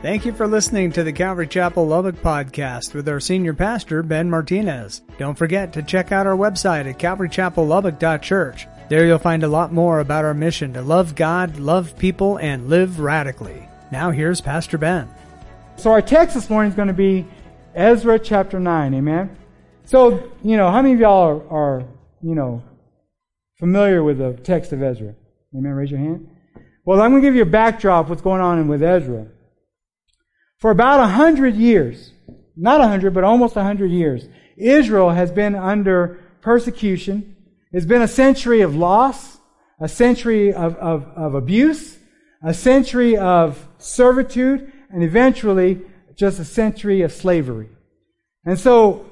[0.00, 4.30] Thank you for listening to the Calvary Chapel Lubbock podcast with our senior pastor, Ben
[4.30, 5.02] Martinez.
[5.18, 8.68] Don't forget to check out our website at calvarychapellubbock.church.
[8.88, 12.68] There you'll find a lot more about our mission to love God, love people, and
[12.68, 13.68] live radically.
[13.90, 15.08] Now here's Pastor Ben.
[15.74, 17.26] So our text this morning is going to be
[17.74, 18.94] Ezra chapter 9.
[18.94, 19.36] Amen?
[19.84, 21.84] So, you know, how many of y'all are, are
[22.22, 22.62] you know,
[23.58, 25.16] familiar with the text of Ezra?
[25.56, 25.72] Amen?
[25.72, 26.30] Raise your hand.
[26.84, 29.26] Well, I'm going to give you a backdrop what's going on with Ezra.
[30.58, 32.12] For about a hundred years,
[32.56, 37.36] not a hundred, but almost a hundred years, Israel has been under persecution.
[37.72, 39.38] It's been a century of loss,
[39.80, 41.96] a century of, of, of abuse,
[42.42, 45.80] a century of servitude, and eventually
[46.16, 47.68] just a century of slavery.
[48.44, 49.06] And so,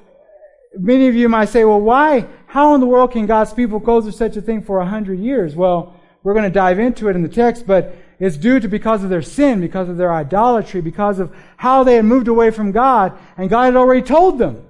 [0.77, 4.01] many of you might say, well, why, how in the world can God's people go
[4.01, 5.55] through such a thing for a hundred years?
[5.55, 9.03] Well, we're going to dive into it in the text, but it's due to because
[9.03, 12.71] of their sin, because of their idolatry, because of how they had moved away from
[12.71, 14.63] God, and God had already told them,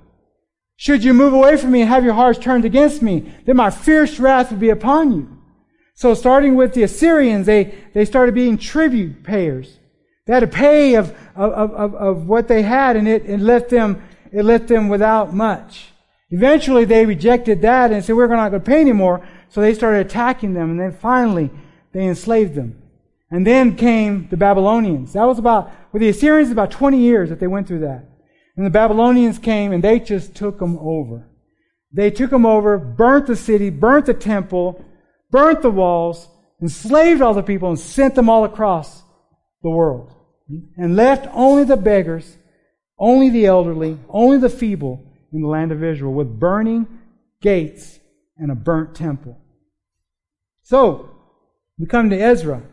[0.75, 3.69] should you move away from me and have your hearts turned against me, then my
[3.69, 5.37] fierce wrath would be upon you.
[5.95, 9.79] So starting with the Assyrians, they, they started being tribute payers.
[10.25, 13.69] They had to pay of, of, of, of what they had, and it, it left
[13.69, 15.93] them, it left them without much.
[16.29, 19.25] Eventually they rejected that and said, we're not going to pay anymore.
[19.49, 21.49] So they started attacking them, and then finally
[21.93, 22.81] they enslaved them.
[23.29, 25.13] And then came the Babylonians.
[25.13, 28.05] That was about, with the Assyrians, about 20 years that they went through that.
[28.55, 31.29] And the Babylonians came and they just took them over.
[31.91, 34.83] They took them over, burnt the city, burnt the temple,
[35.29, 36.27] burnt the walls,
[36.61, 39.03] enslaved all the people, and sent them all across
[39.61, 40.13] the world.
[40.77, 42.37] And left only the beggars,
[42.97, 46.87] only the elderly, only the feeble in the land of Israel with burning
[47.41, 47.99] gates
[48.37, 49.37] and a burnt temple.
[50.63, 51.09] So,
[51.77, 52.63] we come to Ezra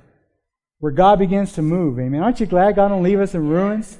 [0.85, 1.99] where God begins to move.
[1.99, 2.23] Amen.
[2.23, 3.97] Aren't you glad God don't leave us in ruins?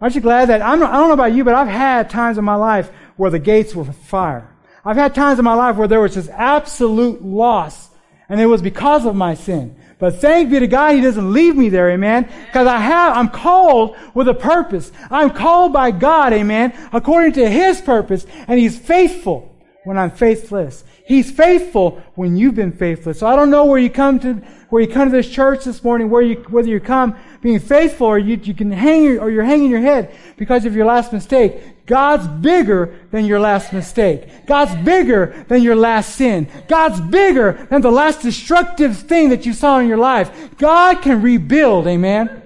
[0.00, 2.44] Aren't you glad that, I'm, I don't know about you, but I've had times in
[2.44, 4.52] my life where the gates were fire.
[4.84, 7.88] I've had times in my life where there was just absolute loss,
[8.28, 9.76] and it was because of my sin.
[10.00, 12.28] But thank be to God, He doesn't leave me there, amen.
[12.46, 14.90] Because I have, I'm called with a purpose.
[15.12, 20.82] I'm called by God, amen, according to His purpose, and He's faithful when I'm faithless.
[21.06, 23.18] He's faithful when you've been faithless.
[23.18, 24.34] So I don't know where you come to,
[24.70, 28.06] where you come to this church this morning, where you, whether you come being faithful
[28.06, 31.12] or you, you can hang your, or you're hanging your head because of your last
[31.12, 31.84] mistake.
[31.84, 34.46] God's bigger than your last mistake.
[34.46, 36.48] God's bigger than your last sin.
[36.68, 40.56] God's bigger than the last destructive thing that you saw in your life.
[40.56, 42.42] God can rebuild, amen?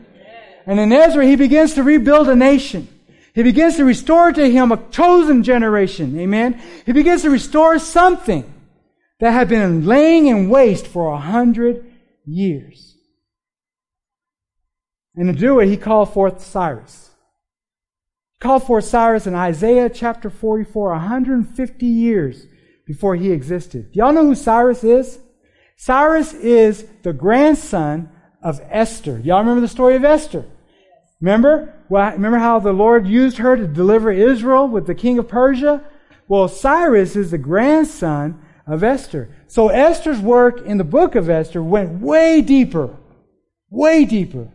[0.67, 2.89] And in Ezra, he begins to rebuild a nation.
[3.35, 6.19] He begins to restore to him a chosen generation.
[6.19, 6.61] Amen.
[6.87, 8.53] He begins to restore something
[9.21, 11.85] that had been laying in waste for a hundred
[12.25, 12.97] years.
[15.15, 17.11] And to do it, he called forth Cyrus.
[18.35, 22.47] He called forth Cyrus in Isaiah chapter 44, 150 years
[22.87, 23.93] before he existed.
[23.93, 25.19] Do y'all know who Cyrus is?
[25.77, 28.11] Cyrus is the grandson
[28.43, 29.21] of Esther.
[29.21, 30.45] Y'all remember the story of Esther?
[31.21, 31.75] Remember?
[31.89, 35.83] Well, remember how the Lord used her to deliver Israel with the king of Persia?
[36.29, 39.35] Well, Cyrus is the grandson of Esther.
[39.47, 42.97] So Esther's work in the book of Esther went way deeper,
[43.71, 44.49] way deeper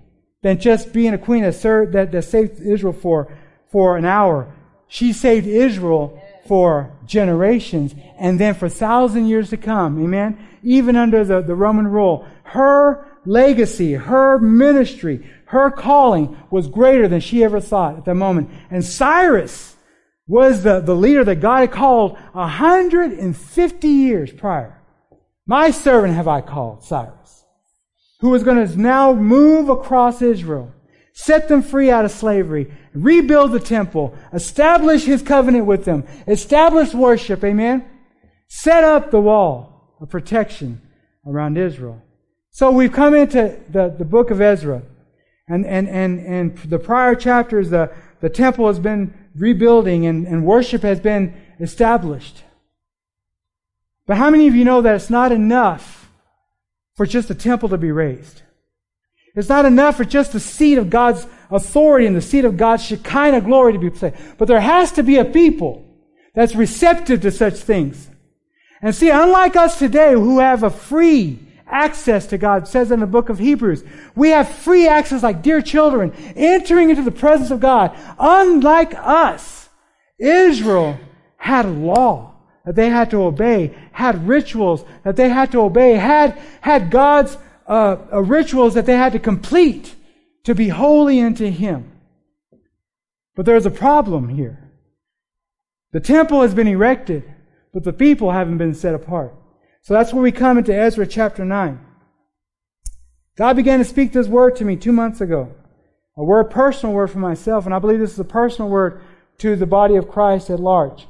[0.44, 3.36] than just being a queen that, saved Israel for,
[3.72, 4.54] for an hour.
[4.88, 10.02] She saved Israel for generations and then for thousand years to come.
[10.04, 10.38] Amen.
[10.62, 12.28] Even under the, the Roman rule.
[12.44, 18.50] Her legacy, her ministry, her calling was greater than she ever thought at that moment.
[18.70, 19.76] And Cyrus
[20.28, 24.82] was the, the leader that God had called 150 years prior.
[25.46, 27.46] My servant have I called, Cyrus,
[28.20, 30.72] who was going to now move across Israel,
[31.14, 36.94] set them free out of slavery, rebuild the temple, establish his covenant with them, establish
[36.94, 37.86] worship, amen?
[38.48, 40.82] Set up the wall of protection
[41.28, 42.02] around Israel.
[42.52, 44.84] So we've come into the, the book of Ezra.
[45.48, 47.92] And, and, and, and the prior chapters, the,
[48.22, 52.44] the temple has been rebuilding and, and worship has been established.
[54.06, 56.10] But how many of you know that it's not enough
[56.96, 58.42] for just the temple to be raised?
[59.36, 62.84] It's not enough for just the seat of God's authority and the seat of God's
[62.86, 64.16] Shekinah glory to be placed.
[64.38, 65.86] But there has to be a people
[66.36, 68.10] that's receptive to such things.
[68.82, 71.40] And see, unlike us today who have a free
[71.74, 72.64] access to God.
[72.64, 73.84] It says in the book of Hebrews,
[74.16, 77.98] we have free access like dear children, entering into the presence of God.
[78.20, 79.70] Unlike us,
[80.20, 81.00] Israel
[81.38, 82.36] had law
[82.66, 87.38] that they had to obey, had rituals that they had to obey, had, had God's
[87.68, 89.96] uh, uh, rituals that they had to complete
[90.44, 91.92] to be holy unto him.
[93.36, 94.72] But there's a problem here.
[95.92, 97.24] The temple has been erected,
[97.74, 99.34] but the people haven't been set apart.
[99.84, 101.80] So that's where we come into Ezra chapter 9.
[103.36, 105.54] God began to speak this word to me two months ago.
[106.16, 109.02] A word, personal word for myself, and I believe this is a personal word
[109.40, 111.08] to the body of Christ at large.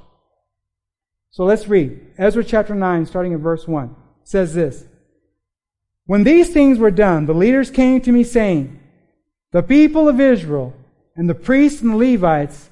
[1.30, 2.00] So let's read.
[2.18, 4.86] Ezra chapter 9, starting at verse 1, says this.
[6.06, 8.80] When these things were done, the leaders came to me saying,
[9.52, 10.74] The people of Israel
[11.16, 12.70] and the priests and the Levites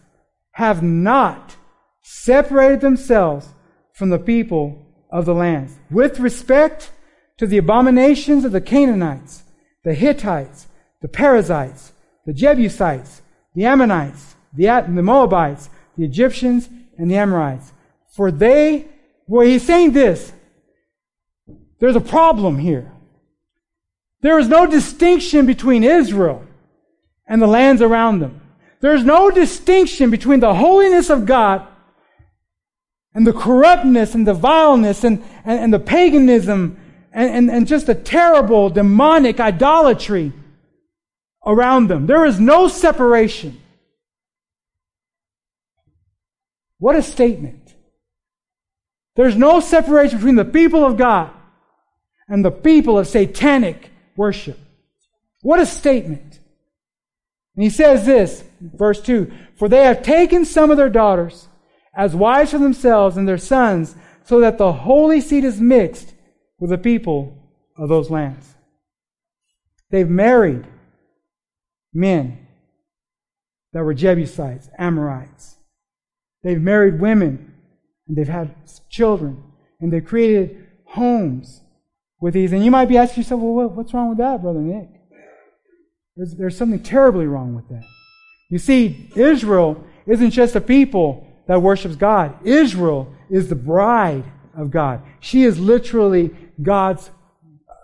[0.54, 1.56] have not
[2.02, 3.50] separated themselves
[3.94, 6.92] from the people of the lands with respect
[7.38, 9.44] to the abominations of the Canaanites,
[9.84, 10.68] the Hittites,
[11.02, 11.92] the Perizzites,
[12.26, 13.22] the Jebusites,
[13.56, 17.72] the Ammonites, the, the Moabites, the Egyptians, and the Amorites.
[18.16, 18.88] For they,
[19.28, 20.32] well, he's saying this.
[21.80, 22.92] There's a problem here.
[24.22, 26.46] There is no distinction between Israel
[27.28, 28.42] and the lands around them.
[28.82, 31.68] There's no distinction between the holiness of God
[33.14, 36.78] and the corruptness and the vileness and, and, and the paganism
[37.12, 40.32] and, and, and just the terrible demonic idolatry
[41.46, 42.08] around them.
[42.08, 43.62] There is no separation.
[46.78, 47.76] What a statement.
[49.16, 51.32] There's no separation between the people of God
[52.28, 54.58] and the people of satanic worship.
[55.42, 56.40] What a statement.
[57.56, 61.48] And he says this, verse 2 For they have taken some of their daughters
[61.96, 66.14] as wives for themselves and their sons, so that the holy seed is mixed
[66.60, 67.38] with the people
[67.78, 68.56] of those lands.
[69.90, 70.66] They've married
[71.94, 72.48] men
[73.74, 75.58] that were Jebusites, Amorites.
[76.44, 77.54] They've married women
[78.08, 78.56] and they've had
[78.90, 79.44] children
[79.80, 81.62] and they've created homes
[82.20, 82.54] with these.
[82.54, 84.90] And you might be asking yourself, well, what's wrong with that, Brother Nick?
[86.16, 87.84] There's, there's something terribly wrong with that.
[88.50, 92.48] You see, Israel isn't just a people that worships God.
[92.48, 94.24] Israel is the bride
[94.56, 95.04] of God.
[95.20, 97.12] She is literally God's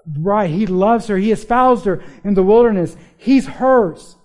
[0.05, 0.51] bride.
[0.51, 1.17] He loves her.
[1.17, 2.95] He espoused her in the wilderness.
[3.17, 4.15] He's hers.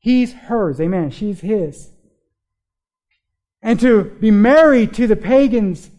[0.00, 0.82] He's hers.
[0.82, 1.10] Amen.
[1.10, 1.92] She's his.
[3.62, 5.90] And to be married to the pagans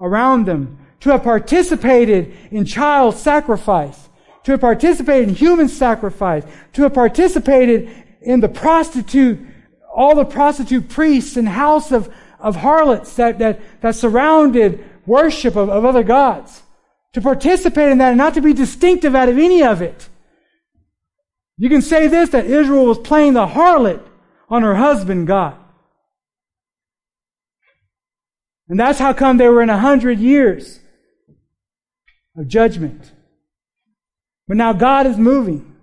[0.00, 4.08] around them, to have participated in child sacrifice,
[4.42, 6.42] to have participated in human sacrifice,
[6.72, 7.88] to have participated
[8.20, 9.38] in the prostitute,
[9.94, 15.68] all the prostitute priests and house of, of harlots that, that, that surrounded worship of,
[15.68, 16.62] of other gods.
[17.14, 20.08] To participate in that and not to be distinctive out of any of it.
[21.58, 24.00] You can say this, that Israel was playing the harlot
[24.48, 25.56] on her husband, God.
[28.68, 30.78] And that's how come they were in a hundred years
[32.36, 33.12] of judgment.
[34.46, 35.76] But now God is moving.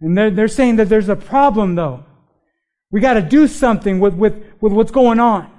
[0.00, 2.04] And they're, they're saying that there's a problem though.
[2.94, 5.50] We gotta do something with, with, with what's going on.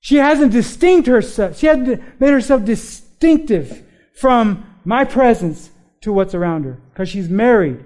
[0.00, 1.56] She hasn't distinct herself.
[1.56, 3.84] She hasn't made herself distinctive
[4.16, 5.70] from my presence
[6.00, 6.80] to what's around her.
[6.90, 7.84] Because she's married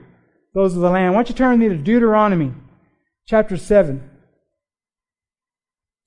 [0.55, 1.13] those of the land.
[1.13, 2.55] Why don't you turn me to Deuteronomy
[3.27, 4.09] chapter 7.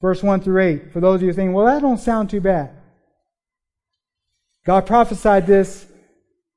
[0.02, 0.94] Verse 1 through 8.
[0.94, 2.72] For those of you thinking, well, that don't sound too bad.
[4.66, 5.86] God prophesied this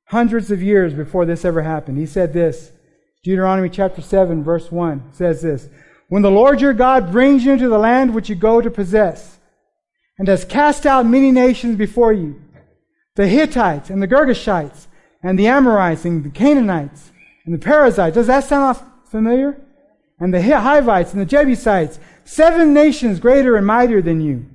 [0.06, 1.98] hundreds of years before this ever happened.
[1.98, 2.72] He said this.
[3.22, 5.68] Deuteronomy chapter 7 verse 1 says this.
[6.09, 9.38] When the Lord your God brings you into the land which you go to possess,
[10.18, 12.40] and has cast out many nations before you,
[13.16, 14.87] the Hittites and the Girgashites,
[15.23, 17.12] and the Amorites and the Canaanites,
[17.44, 18.14] and the Perizzites.
[18.14, 19.61] Does that sound familiar?
[20.18, 24.47] And the Hivites and the Jebusites, seven nations greater and mightier than you.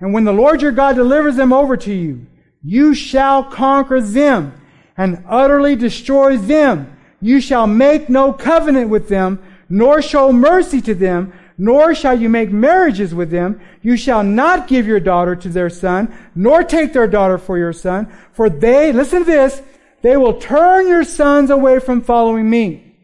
[0.00, 2.26] And when the Lord your God delivers them over to you,
[2.62, 4.60] you shall conquer them
[4.96, 6.96] and utterly destroy them.
[7.20, 12.28] You shall make no covenant with them, nor show mercy to them, nor shall you
[12.28, 13.60] make marriages with them.
[13.82, 17.74] You shall not give your daughter to their son, nor take their daughter for your
[17.74, 19.62] son, for they, listen to this,
[20.02, 22.96] they will turn your sons away from following me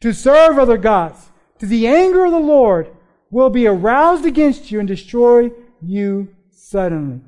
[0.00, 1.30] to serve other gods.
[1.58, 2.88] To the anger of the Lord
[3.30, 7.20] will be aroused against you and destroy you suddenly.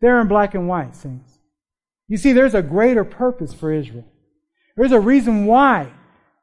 [0.00, 1.38] They're in black and white, saints.
[2.08, 4.04] You see, there's a greater purpose for Israel.
[4.76, 5.92] There's a reason why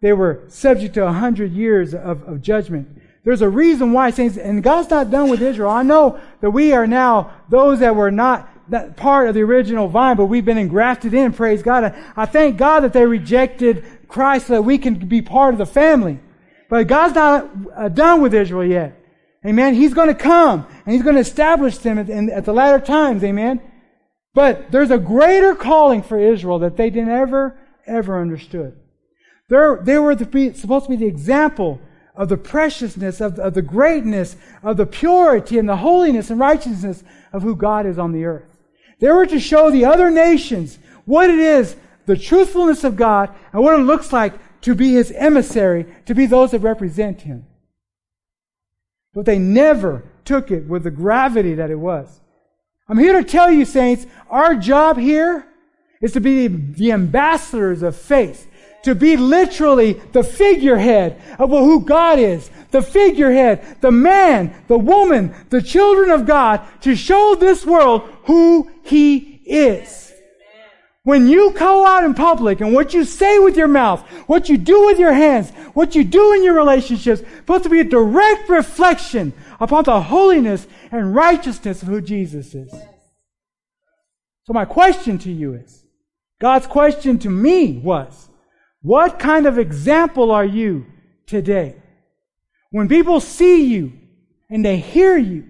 [0.02, 3.02] they were subject to a hundred years of, of judgment.
[3.24, 5.70] There's a reason why, saints, and God's not done with Israel.
[5.70, 9.88] I know that we are now those that were not that part of the original
[9.88, 11.94] vine, but we've been engrafted in, praise God.
[12.16, 15.66] I thank God that they rejected Christ so that we can be part of the
[15.66, 16.20] family.
[16.70, 18.98] But God's not uh, done with Israel yet.
[19.46, 19.74] Amen.
[19.74, 23.24] He's going to come and He's going to establish them at, at the latter times.
[23.24, 23.62] Amen.
[24.34, 28.78] But there's a greater calling for Israel that they didn't ever, ever understood.
[29.50, 31.82] They're, they were supposed to be the example
[32.16, 37.04] of the preciousness, of, of the greatness, of the purity and the holiness and righteousness
[37.34, 38.58] of who God is on the earth.
[39.00, 43.62] They were to show the other nations what it is, the truthfulness of God, and
[43.64, 47.46] what it looks like to be His emissary, to be those that represent Him.
[49.14, 52.22] But they never took it with the gravity that it was.
[52.88, 55.48] I'm here to tell you, saints, our job here
[56.02, 58.48] is to be the ambassadors of faith
[58.84, 62.50] to be literally the figurehead of who God is.
[62.72, 68.72] The figurehead, the man, the woman, the children of God to show this world who
[68.84, 70.12] He is.
[71.04, 74.58] When you go out in public and what you say with your mouth, what you
[74.58, 78.48] do with your hands, what you do in your relationships, supposed to be a direct
[78.50, 82.72] reflection upon the holiness and righteousness of who Jesus is.
[84.44, 85.81] So my question to you is,
[86.42, 88.28] God's question to me was,
[88.82, 90.88] what kind of example are you
[91.28, 91.76] today?
[92.72, 93.94] When people see you
[94.50, 95.48] and they hear you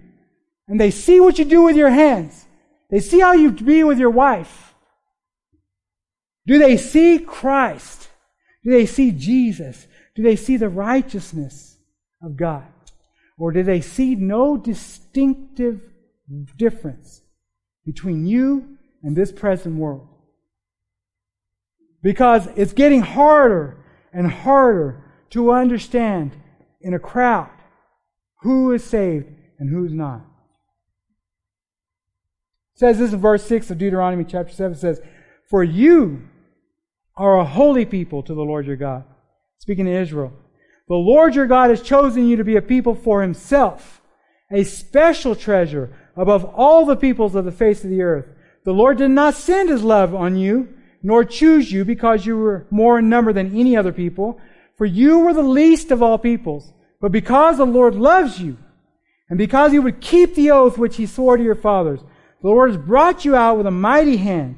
[0.68, 2.46] and they see what you do with your hands,
[2.90, 4.76] they see how you be with your wife.
[6.46, 8.10] Do they see Christ?
[8.66, 9.88] Do they see Jesus?
[10.14, 11.78] Do they see the righteousness
[12.22, 12.68] of God?
[13.38, 15.82] Or do they see no distinctive
[16.58, 17.22] difference
[17.86, 20.10] between you and this present world?
[22.02, 23.78] Because it's getting harder
[24.14, 26.36] and harder to understand
[26.82, 27.50] in a crowd
[28.42, 29.28] who is saved
[29.60, 30.22] and who's not.
[32.76, 35.00] It says this in verse 6 of Deuteronomy chapter 7 says,
[35.50, 36.28] For you
[37.16, 39.04] are a holy people to the Lord your God.
[39.60, 40.34] Speaking to Israel.
[40.88, 44.02] The Lord your God has chosen you to be a people for himself,
[44.52, 48.26] a special treasure above all the peoples of the face of the earth.
[48.66, 52.66] The Lord did not send his love on you nor choose you because you were
[52.70, 54.40] more in number than any other people,
[54.78, 56.72] for you were the least of all peoples.
[57.00, 58.58] But because the Lord loves you,
[59.30, 62.02] and because you would keep the oath which he swore to your fathers,
[62.42, 64.58] the Lord has brought you out with a mighty hand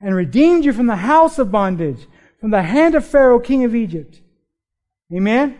[0.00, 2.06] and redeemed you from the house of bondage,
[2.40, 4.20] from the hand of Pharaoh, king of Egypt.
[5.14, 5.58] Amen?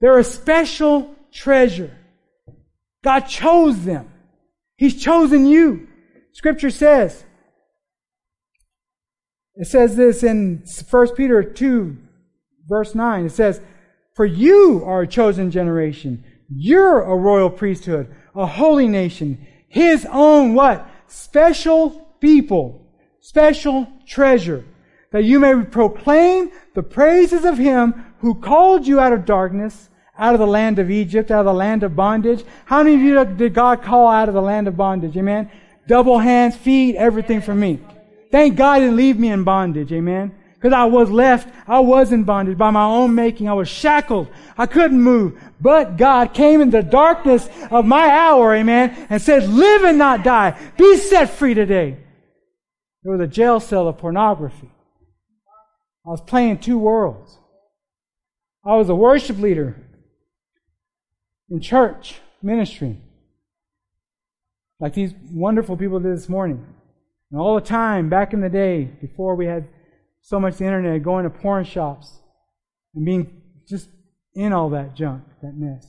[0.00, 1.96] They're a special treasure.
[3.02, 4.10] God chose them.
[4.76, 5.88] He's chosen you.
[6.32, 7.24] Scripture says,
[9.56, 11.96] it says this in 1 Peter 2,
[12.68, 13.26] verse 9.
[13.26, 13.60] It says,
[14.14, 16.24] For you are a chosen generation.
[16.48, 20.88] You're a royal priesthood, a holy nation, his own what?
[21.06, 22.86] Special people,
[23.20, 24.64] special treasure,
[25.12, 30.34] that you may proclaim the praises of him who called you out of darkness, out
[30.34, 32.44] of the land of Egypt, out of the land of bondage.
[32.64, 35.16] How many of you did God call out of the land of bondage?
[35.16, 35.50] Amen.
[35.86, 37.80] Double hands, feet, everything for me.
[38.34, 39.92] Thank God didn't leave me in bondage.
[39.92, 40.34] Amen.
[40.54, 43.48] Because I was left, I was in bondage by my own making.
[43.48, 44.26] I was shackled.
[44.58, 45.40] I couldn't move.
[45.60, 50.24] But God came in the darkness of my hour, amen, and said, live and not
[50.24, 50.58] die.
[50.76, 51.96] Be set free today.
[53.04, 54.68] There was a jail cell of pornography.
[56.04, 57.38] I was playing two worlds.
[58.66, 59.76] I was a worship leader
[61.50, 62.98] in church ministry,
[64.80, 66.66] like these wonderful people did this morning.
[67.30, 69.68] And all the time, back in the day, before we had
[70.20, 72.18] so much internet, going to porn shops
[72.94, 73.88] and being just
[74.34, 75.86] in all that junk, that mess.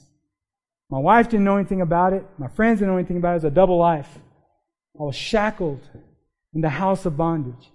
[0.89, 2.25] My wife didn't know anything about it.
[2.37, 3.31] My friends didn't know anything about it.
[3.31, 4.09] It was a double life.
[4.99, 5.81] I was shackled
[6.53, 7.71] in the house of bondage.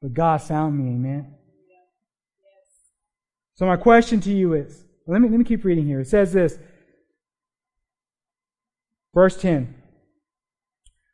[0.00, 1.34] But God found me, amen.
[3.54, 6.00] So my question to you is, let me, let me keep reading here.
[6.00, 6.58] It says this,
[9.14, 9.74] verse 10.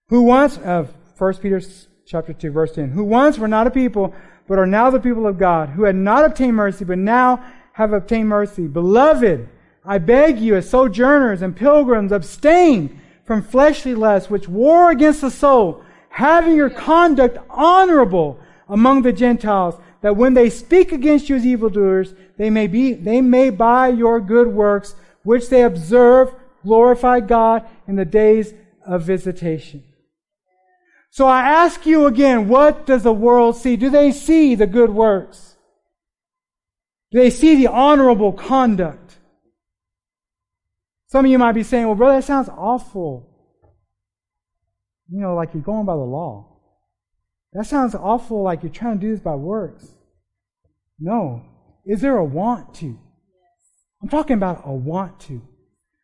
[0.09, 1.63] Who once, of 1 Peter
[2.05, 2.91] chapter 2, verse 10.
[2.91, 4.13] Who once were not a people,
[4.49, 7.93] but are now the people of God, who had not obtained mercy, but now have
[7.93, 8.67] obtained mercy.
[8.67, 9.49] Beloved,
[9.85, 15.31] I beg you, as sojourners and pilgrims, abstain from fleshly lusts which war against the
[15.31, 21.47] soul, having your conduct honorable among the Gentiles, that when they speak against you as
[21.47, 27.65] evildoers, they may be, they may by your good works, which they observe, glorify God
[27.87, 28.53] in the days
[28.85, 29.85] of visitation.
[31.13, 33.77] So I ask you again, what does the world see?
[33.77, 35.57] Do they see the good works?
[37.11, 39.19] Do they see the honorable conduct?
[41.09, 43.29] Some of you might be saying, well, brother, that sounds awful.
[45.11, 46.49] You know, like you're going by the law.
[47.53, 49.87] That sounds awful like you're trying to do this by works.
[50.99, 51.43] No.
[51.85, 52.99] Is there a want to?
[54.03, 55.43] I'm talking about a want to.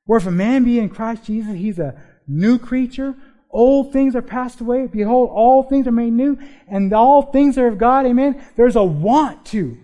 [0.04, 3.14] Where if a man be in Christ Jesus, he's a new creature.
[3.50, 4.86] Old things are passed away.
[4.86, 6.38] Behold, all things are made new,
[6.68, 8.06] and all things are of God.
[8.06, 8.42] Amen.
[8.56, 9.78] There's a want to.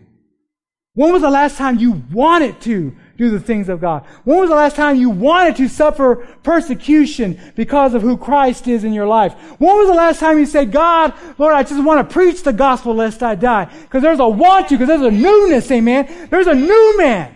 [0.96, 4.06] When was the last time you wanted to do the things of God?
[4.22, 8.84] When was the last time you wanted to suffer persecution because of who Christ is
[8.84, 9.34] in your life?
[9.58, 12.52] When was the last time you said, God, Lord, I just want to preach the
[12.52, 13.64] gospel lest I die?
[13.64, 16.28] Because there's a want to, because there's a newness, amen.
[16.30, 17.34] There's a new man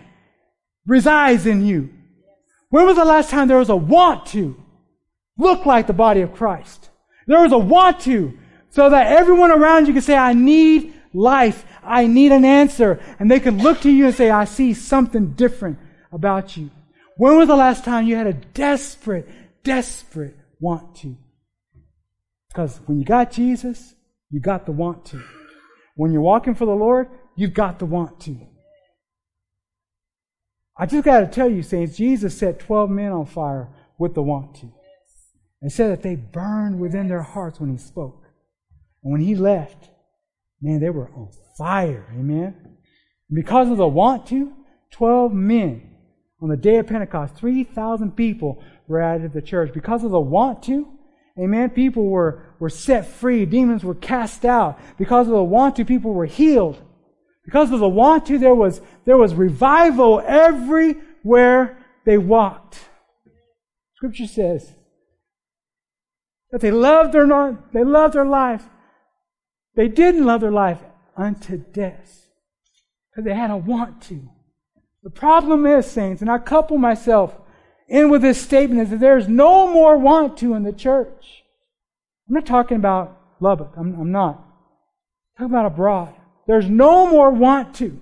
[0.85, 1.89] resides in you.
[2.69, 4.55] When was the last time there was a want to
[5.39, 6.89] look like the body of Christ?
[7.25, 8.37] There was a want to
[8.69, 11.65] so that everyone around you can say, I need life.
[11.83, 12.99] I need an answer.
[13.17, 15.79] And they can look to you and say, I see something different
[16.11, 16.69] about you.
[17.17, 19.27] When was the last time you had a desperate,
[19.63, 21.17] desperate want to?
[22.47, 23.95] Because when you got Jesus,
[24.29, 25.21] you got the want to.
[25.95, 28.37] When you're walking for the Lord, you've got the want to.
[30.77, 33.67] I just got to tell you, saints, Jesus set 12 men on fire
[33.97, 34.71] with the want to.
[35.61, 38.23] And said that they burned within their hearts when he spoke.
[39.03, 39.89] And when he left,
[40.61, 42.05] man, they were on fire.
[42.17, 42.55] Amen.
[42.63, 44.53] And because of the want to,
[44.91, 45.95] 12 men
[46.41, 49.73] on the day of Pentecost, 3,000 people were added to the church.
[49.73, 50.87] Because of the want to,
[51.37, 53.45] amen, people were, were set free.
[53.45, 54.79] Demons were cast out.
[54.97, 56.81] Because of the want to, people were healed.
[57.45, 62.79] Because of the want to, there was, there was revival everywhere they walked.
[63.95, 64.75] Scripture says
[66.51, 68.63] that they loved their, not, they loved their life.
[69.75, 70.79] They didn't love their life
[71.15, 72.27] unto death
[73.09, 74.29] because they had a want to.
[75.03, 77.35] The problem is, saints, and I couple myself
[77.87, 81.43] in with this statement, is that there's no more want to in the church.
[82.27, 83.73] I'm not talking about Lubbock.
[83.77, 84.43] I'm, I'm not.
[85.37, 86.13] I'm talking about abroad.
[86.47, 87.99] There's no more want to.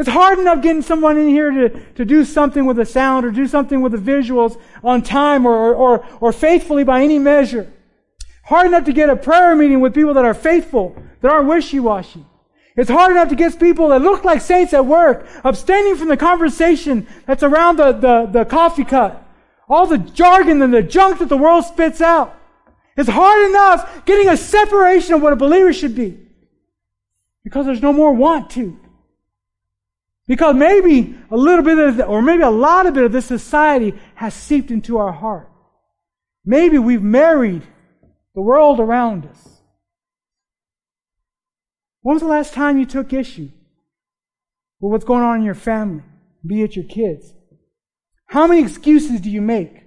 [0.00, 3.30] It's hard enough getting someone in here to, to do something with the sound or
[3.30, 7.70] do something with the visuals on time or, or, or faithfully by any measure.
[8.44, 12.24] Hard enough to get a prayer meeting with people that are faithful, that aren't wishy-washy.
[12.78, 16.16] It's hard enough to get people that look like saints at work, abstaining from the
[16.16, 19.30] conversation that's around the, the, the coffee cup.
[19.68, 22.34] All the jargon and the junk that the world spits out.
[22.96, 26.18] It's hard enough getting a separation of what a believer should be.
[27.44, 28.79] Because there's no more want to.
[30.30, 33.26] Because maybe a little bit of, the, or maybe a lot of it of this
[33.26, 35.50] society has seeped into our heart.
[36.44, 37.64] Maybe we've married
[38.36, 39.60] the world around us.
[42.02, 43.48] When was the last time you took issue
[44.78, 46.04] with what's going on in your family,
[46.46, 47.32] be it your kids?
[48.26, 49.82] How many excuses do you make?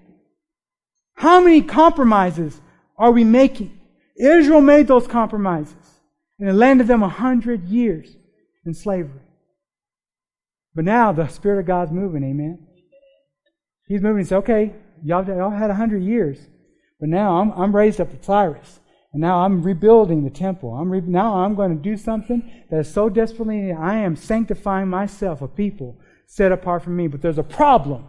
[1.15, 2.59] How many compromises
[2.97, 3.79] are we making?
[4.19, 6.01] Israel made those compromises.
[6.37, 8.13] And it landed them a hundred years
[8.65, 9.21] in slavery.
[10.75, 12.67] But now the Spirit of God's moving, amen.
[13.87, 16.39] He's moving and says, okay, y'all, y'all had a hundred years,
[16.99, 18.79] but now I'm, I'm raised up with Cyrus.
[19.13, 20.73] And now I'm rebuilding the temple.
[20.73, 23.77] I'm re- now I'm going to do something that is so desperately needed.
[23.77, 27.07] I am sanctifying myself, a people set apart from me.
[27.07, 28.07] But there's a problem.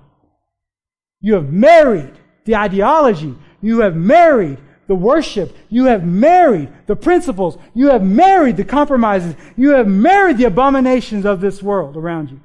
[1.20, 2.14] You have married
[2.46, 3.35] the ideology.
[3.61, 5.55] You have married the worship.
[5.68, 7.59] You have married the principles.
[7.74, 9.35] You have married the compromises.
[9.57, 12.40] You have married the abominations of this world around you.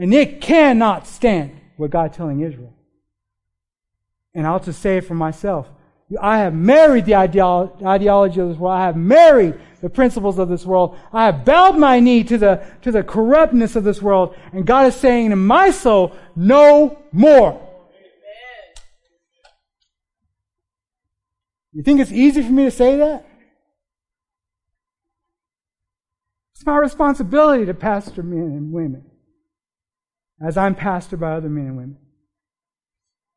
[0.00, 2.72] And it cannot stand what God telling Israel.
[4.32, 5.68] And I'll just say it for myself.
[6.18, 8.78] I have married the ideology of this world.
[8.78, 10.96] I have married the principles of this world.
[11.12, 14.34] I have bowed my knee to the, to the corruptness of this world.
[14.54, 17.60] And God is saying in my soul, no more.
[21.74, 23.26] You think it's easy for me to say that?
[26.54, 29.09] It's my responsibility to pastor men and women
[30.40, 31.98] as I'm pastored by other men and women.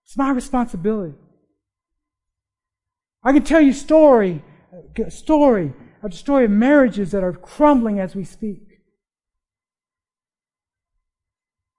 [0.05, 1.15] It's my responsibility.
[3.23, 4.43] I can tell you story,
[5.09, 8.81] story after story of marriages that are crumbling as we speak.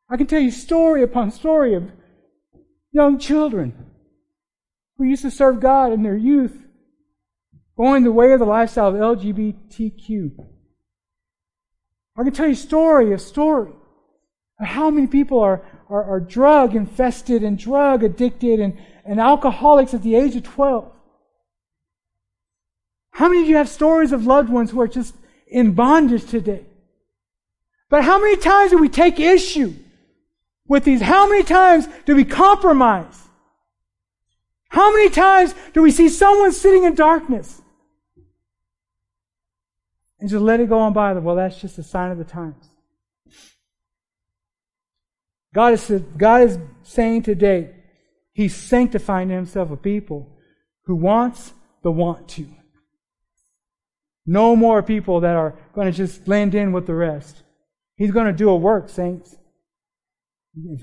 [0.09, 1.91] I can tell you story upon story of
[2.93, 3.91] young children
[4.97, 6.57] who used to serve God in their youth,
[7.77, 10.31] going the way of the lifestyle of LGBTQ.
[12.17, 13.73] I can tell you story of story
[14.61, 19.95] of how many people are, are, are drug infested and drug addicted and, and alcoholics
[19.95, 20.91] at the age of 12.
[23.11, 25.15] How many of you have stories of loved ones who are just
[25.47, 26.65] in bondage today?
[27.89, 29.75] But how many times do we take issue
[30.67, 31.01] with these?
[31.01, 33.21] How many times do we compromise?
[34.69, 37.63] How many times do we see someone sitting in darkness
[40.19, 41.13] and just let it go on by?
[41.13, 42.74] Well, that's just a sign of the times.
[45.55, 47.71] God is, God is saying today,
[48.33, 50.29] He's sanctifying Himself a people
[50.87, 52.47] who wants the want to.
[54.27, 57.43] No more people that are going to just blend in with the rest.
[57.97, 59.37] He's going to do a work, saints.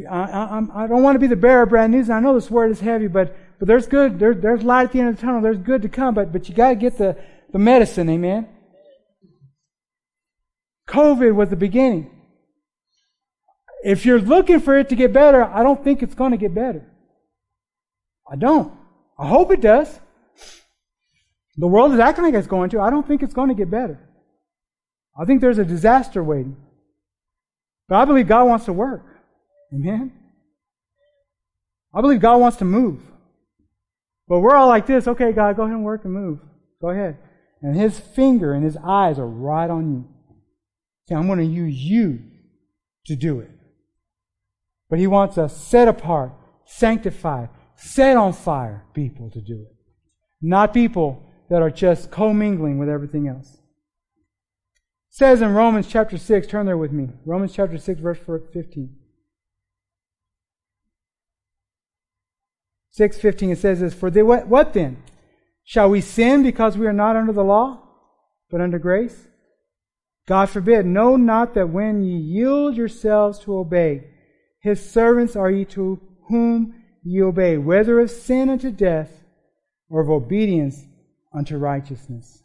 [0.09, 2.09] I, I, I, don't want to be the bearer of bad news.
[2.09, 4.19] I know this word is heavy, but, but there's good.
[4.19, 5.41] There, there's light at the end of the tunnel.
[5.41, 7.17] There's good to come, but, but you got to get the,
[7.51, 8.47] the medicine, amen?
[10.87, 12.20] COVID was the beginning.
[13.83, 16.53] If you're looking for it to get better, I don't think it's going to get
[16.53, 16.85] better.
[18.31, 18.73] I don't.
[19.17, 19.99] I hope it does.
[21.57, 22.81] The world is acting like it's going to.
[22.81, 23.99] I don't think it's going to get better.
[25.19, 26.55] I think there's a disaster waiting.
[27.87, 29.03] But I believe God wants to work.
[29.73, 30.13] Amen?
[31.93, 33.01] I believe God wants to move.
[34.27, 36.39] But we're all like this okay, God, go ahead and work and move.
[36.81, 37.17] Go ahead.
[37.61, 40.07] And his finger and his eyes are right on you.
[41.07, 42.19] See, I'm going to use you
[43.07, 43.49] to do it.
[44.91, 46.33] But he wants us set apart,
[46.65, 49.75] sanctified, set on fire people to do it.
[50.41, 53.53] Not people that are just commingling with everything else.
[53.53, 57.07] It says in Romans chapter 6, turn there with me.
[57.25, 58.19] Romans chapter 6, verse
[58.53, 58.97] 15.
[62.99, 65.01] 6.15 it says this, For the, what, what then?
[65.63, 67.81] Shall we sin because we are not under the law,
[68.49, 69.27] but under grace?
[70.27, 70.85] God forbid.
[70.85, 74.07] Know not that when ye yield yourselves to obey,
[74.61, 79.11] his servants are ye to whom ye obey, whether of sin unto death
[79.89, 80.85] or of obedience
[81.33, 82.43] unto righteousness.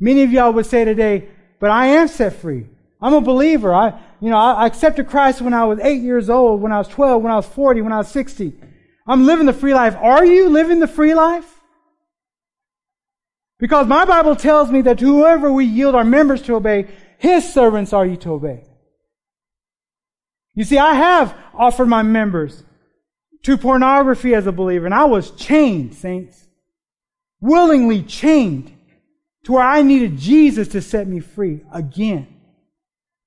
[0.00, 1.28] Many of y'all would say today,
[1.60, 2.66] but I am set free.
[3.00, 3.74] I'm a believer.
[3.74, 6.88] I, you know, I accepted Christ when I was eight years old, when I was
[6.88, 8.54] 12, when I was 40, when I was 60.
[9.06, 9.94] I'm living the free life.
[9.96, 11.52] Are you living the free life?
[13.58, 17.92] Because my Bible tells me that whoever we yield our members to obey, his servants
[17.92, 18.64] are you to obey.
[20.56, 22.64] You see, I have offered my members
[23.44, 26.44] to pornography as a believer, and I was chained, saints.
[27.40, 28.72] Willingly chained
[29.44, 32.26] to where I needed Jesus to set me free again.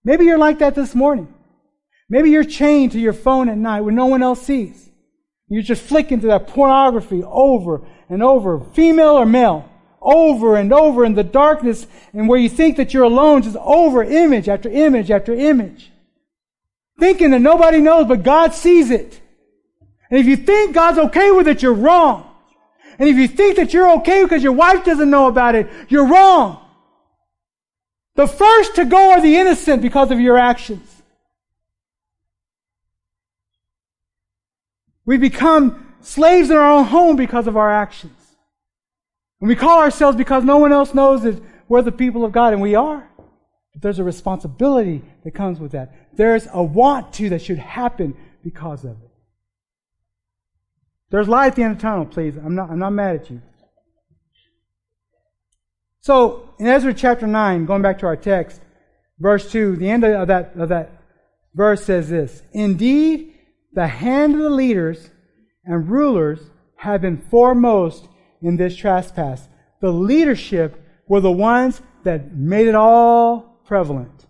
[0.04, 1.32] Maybe you're like that this morning.
[2.10, 4.90] Maybe you're chained to your phone at night when no one else sees.
[5.48, 9.70] You're just flicking through that pornography over and over, female or male,
[10.02, 14.04] over and over in the darkness, and where you think that you're alone, just over
[14.04, 15.89] image after image after image
[17.00, 19.20] thinking that nobody knows, but God sees it.
[20.10, 22.26] And if you think God's okay with it, you're wrong.
[22.98, 26.08] And if you think that you're okay because your wife doesn't know about it, you're
[26.08, 26.66] wrong.
[28.16, 30.88] The first to go are the innocent because of your actions.
[35.06, 38.20] We become slaves in our own home because of our actions.
[39.40, 42.54] And we call ourselves because no one else knows that we're the people of God,
[42.54, 43.09] and we are.
[43.82, 46.16] There's a responsibility that comes with that.
[46.16, 49.10] There's a want to that should happen because of it.
[51.12, 52.36] There's light at the end of the tunnel, please.
[52.38, 53.42] I'm not, I'm not mad at you.
[56.02, 58.62] So, in Ezra chapter 9, going back to our text,
[59.20, 60.92] verse 2, the end of that, of that
[61.54, 63.34] verse says this Indeed,
[63.74, 65.10] the hand of the leaders
[65.66, 66.40] and rulers
[66.78, 68.08] have been foremost
[68.42, 69.48] in this trespass.
[69.82, 74.26] The leadership were the ones that made it all prevalent.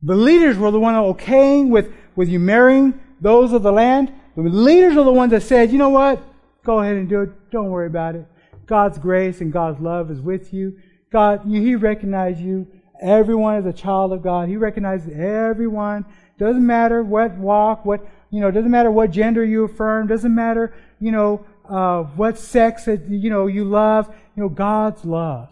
[0.00, 4.10] The leaders were the ones okaying with, with you marrying those of the land.
[4.36, 6.24] The leaders are the ones that said, you know what?
[6.64, 7.50] Go ahead and do it.
[7.50, 8.26] Don't worry about it.
[8.64, 10.78] God's grace and God's love is with you.
[11.12, 12.66] God, He recognizes you.
[13.02, 14.48] Everyone is a child of God.
[14.48, 16.06] He recognizes everyone.
[16.38, 20.06] Doesn't matter what walk, what, you know, doesn't matter what gender you affirm.
[20.06, 24.08] Doesn't matter, you know, uh, what sex that, you know, you love.
[24.36, 25.50] You know, God's love.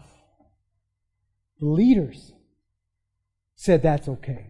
[1.61, 2.33] The leaders
[3.55, 4.47] said that's okay.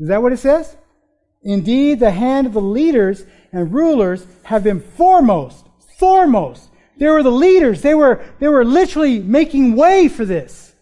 [0.00, 0.76] Is that what it says?
[1.42, 5.64] Indeed, the hand of the leaders and rulers have been foremost,
[5.98, 6.68] foremost.
[6.98, 7.82] They were the leaders.
[7.82, 10.74] They were, they were literally making way for this.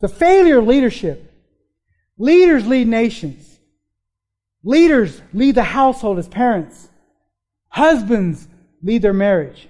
[0.00, 1.32] The failure of leadership.
[2.18, 3.60] Leaders lead nations.
[4.62, 6.88] Leaders lead the household as parents.
[7.68, 8.46] Husbands
[8.82, 9.68] lead their marriage.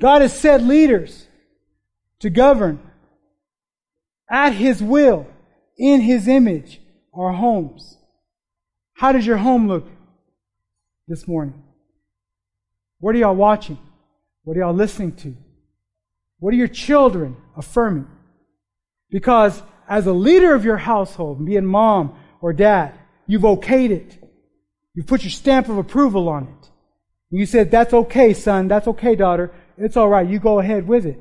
[0.00, 1.26] God has set leaders
[2.20, 2.80] to govern
[4.30, 5.26] at His will,
[5.78, 6.80] in His image,
[7.12, 7.96] our homes.
[8.94, 9.86] How does your home look
[11.06, 11.62] this morning?
[12.98, 13.78] What are y'all watching?
[14.44, 15.36] What are y'all listening to?
[16.38, 18.08] What are your children affirming?
[19.10, 22.94] Because as a leader of your household, being mom or dad,
[23.26, 24.18] you've okayed it.
[24.94, 26.70] You've put your stamp of approval on it.
[27.30, 28.68] You said, that's okay, son.
[28.68, 29.52] That's okay, daughter.
[29.76, 30.28] It's all right.
[30.28, 31.20] You go ahead with it.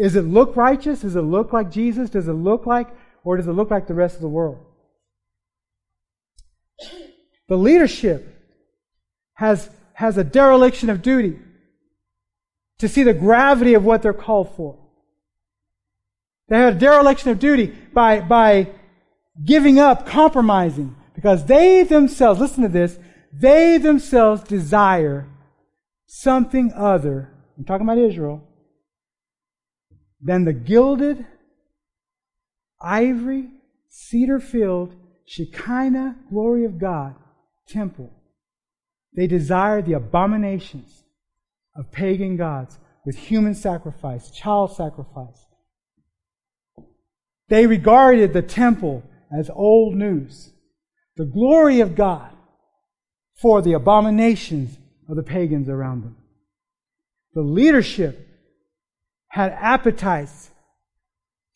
[0.00, 1.00] Does it look righteous?
[1.00, 2.10] Does it look like Jesus?
[2.10, 2.88] Does it look like,
[3.24, 4.58] or does it look like the rest of the world?
[7.48, 8.36] The leadership
[9.34, 11.38] has, has a dereliction of duty
[12.78, 14.78] to see the gravity of what they're called for.
[16.48, 18.68] They had a dereliction of duty by, by
[19.44, 22.98] giving up, compromising, because they themselves, listen to this,
[23.32, 25.28] they themselves desire
[26.06, 27.30] something other,
[27.60, 28.42] I'm talking about Israel,
[30.18, 31.26] than the gilded,
[32.80, 33.50] ivory,
[33.90, 34.94] cedar filled,
[35.26, 37.16] Shekinah glory of God
[37.68, 38.10] temple.
[39.14, 41.04] They desired the abominations
[41.76, 45.44] of pagan gods with human sacrifice, child sacrifice.
[47.50, 49.02] They regarded the temple
[49.38, 50.50] as old news,
[51.16, 52.32] the glory of God
[53.34, 54.78] for the abominations
[55.10, 56.16] of the pagans around them.
[57.34, 58.28] The leadership
[59.28, 60.50] had appetites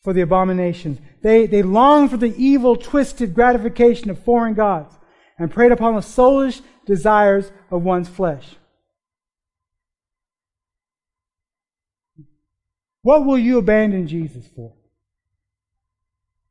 [0.03, 0.99] for the abominations.
[1.21, 4.95] They, they longed for the evil, twisted gratification of foreign gods
[5.37, 8.55] and preyed upon the soulish desires of one's flesh.
[13.01, 14.73] What will you abandon Jesus for?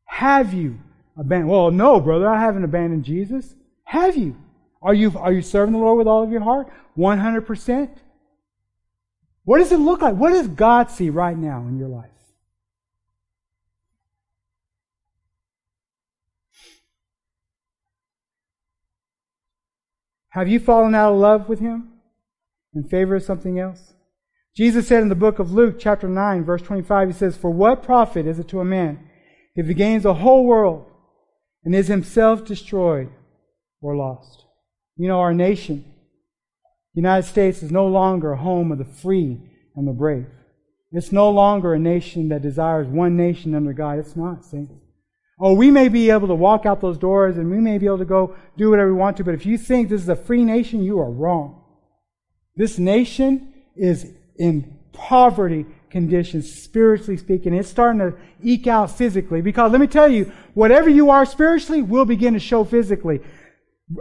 [0.04, 0.78] Have you
[1.16, 1.50] abandoned?
[1.50, 3.54] Well, no, brother, I haven't abandoned Jesus.
[3.84, 4.36] Have you?
[4.82, 6.68] Are you, are you serving the Lord with all of your heart?
[6.96, 7.88] 100%?
[9.44, 10.14] What does it look like?
[10.14, 12.10] What does God see right now in your life?
[20.30, 21.92] Have you fallen out of love with Him
[22.74, 23.94] in favor of something else?
[24.56, 27.82] Jesus said in the book of Luke, chapter 9, verse 25, He says, For what
[27.82, 28.98] profit is it to a man
[29.54, 30.86] if he gains the whole world
[31.64, 33.10] and is himself destroyed
[33.80, 34.44] or lost?
[34.96, 35.84] You know, our nation,
[36.94, 39.40] the United States, is no longer a home of the free
[39.74, 40.26] and the brave.
[40.92, 43.98] It's no longer a nation that desires one nation under God.
[43.98, 44.72] It's not, saints.
[45.40, 47.98] Oh, we may be able to walk out those doors and we may be able
[47.98, 50.44] to go do whatever we want to, but if you think this is a free
[50.44, 51.60] nation, you are wrong.
[52.54, 57.52] This nation is in poverty conditions, spiritually speaking.
[57.52, 61.82] It's starting to eke out physically because let me tell you, whatever you are spiritually
[61.82, 63.20] will begin to show physically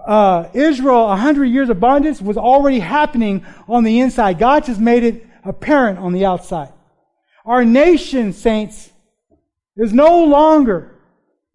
[0.06, 4.40] uh, Israel, a hundred years of bondage was already happening on the inside.
[4.40, 6.72] God just made it apparent on the outside.
[7.46, 8.92] Our nation, saints,
[9.76, 10.96] is no longer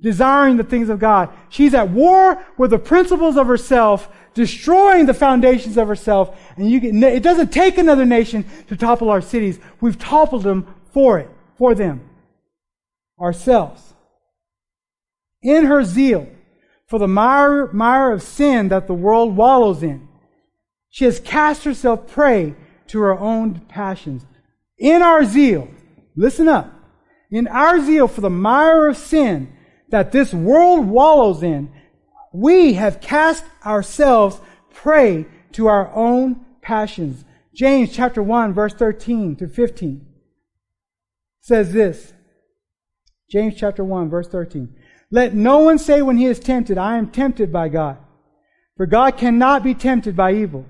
[0.01, 1.31] desiring the things of God.
[1.49, 6.39] She's at war with the principles of herself, destroying the foundations of herself.
[6.57, 9.59] And you get, it doesn't take another nation to topple our cities.
[9.81, 12.09] We've toppled them for it, for them,
[13.19, 13.83] ourselves.
[15.43, 16.29] In her zeal,
[16.89, 20.09] for the mire, mire of sin that the world wallows in.
[20.89, 22.55] She has cast herself prey
[22.89, 24.25] to her own passions.
[24.79, 25.69] In our zeal,
[26.17, 26.73] listen up,
[27.31, 29.53] in our zeal for the mire of sin
[29.91, 31.71] that this world wallows in,
[32.33, 34.41] we have cast ourselves
[34.73, 37.25] prey to our own passions.
[37.55, 40.07] James chapter 1 verse 13 to 15
[41.41, 42.13] says this.
[43.31, 44.75] James chapter 1 verse 13.
[45.11, 47.99] Let no one say when he is tempted, I am tempted by God.
[48.77, 50.67] For God cannot be tempted by evil,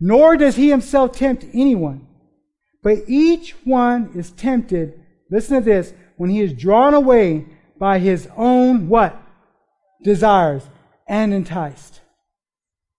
[0.00, 2.06] nor does he himself tempt anyone.
[2.82, 7.46] But each one is tempted, listen to this, when he is drawn away
[7.78, 9.16] by his own what?
[10.02, 10.64] Desires
[11.06, 12.00] and enticed.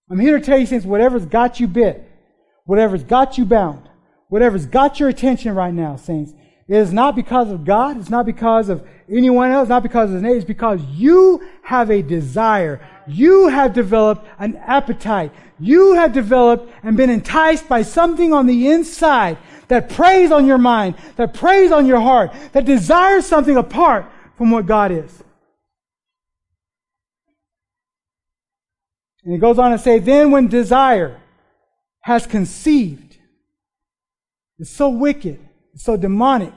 [0.10, 2.10] I'm here to tell you, saints, whatever's got you bit,
[2.66, 3.90] whatever's got you bound,
[4.30, 6.34] whatever's got your attention right now, saints,
[6.68, 7.98] it is not because of God.
[7.98, 9.70] It's not because of anyone else.
[9.70, 10.36] Not because of his name.
[10.36, 12.82] It's because you have a desire.
[13.08, 15.32] You have developed an appetite.
[15.60, 20.58] You have developed and been enticed by something on the inside that preys on your
[20.58, 25.24] mind, that preys on your heart, that desires something apart from what God is.
[29.24, 31.20] And he goes on to say, then when desire
[32.02, 33.18] has conceived,
[34.58, 35.45] it's so wicked
[35.76, 36.54] so demonic.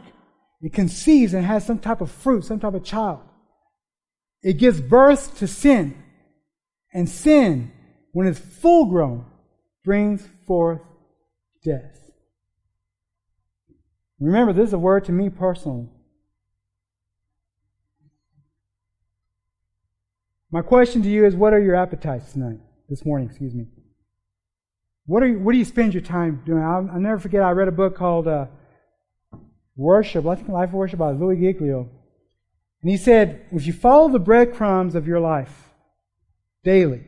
[0.61, 3.21] It conceives and has some type of fruit, some type of child.
[4.43, 6.03] It gives birth to sin.
[6.93, 7.71] And sin,
[8.13, 9.27] when it's full grown,
[9.85, 10.81] brings forth
[11.65, 12.11] death.
[14.21, 15.89] Remember, this is a word to me personally.
[20.51, 22.59] My question to you is what are your appetites tonight?
[22.89, 23.67] This morning, excuse me.
[25.05, 26.63] What, are you, what do you spend your time doing?
[26.63, 28.47] I'll, I'll never forget, I read a book called uh,
[29.79, 31.89] worship, Life Worship by Louis Giglio.
[32.83, 35.71] And he said, if you follow the breadcrumbs of your life
[36.65, 37.07] daily,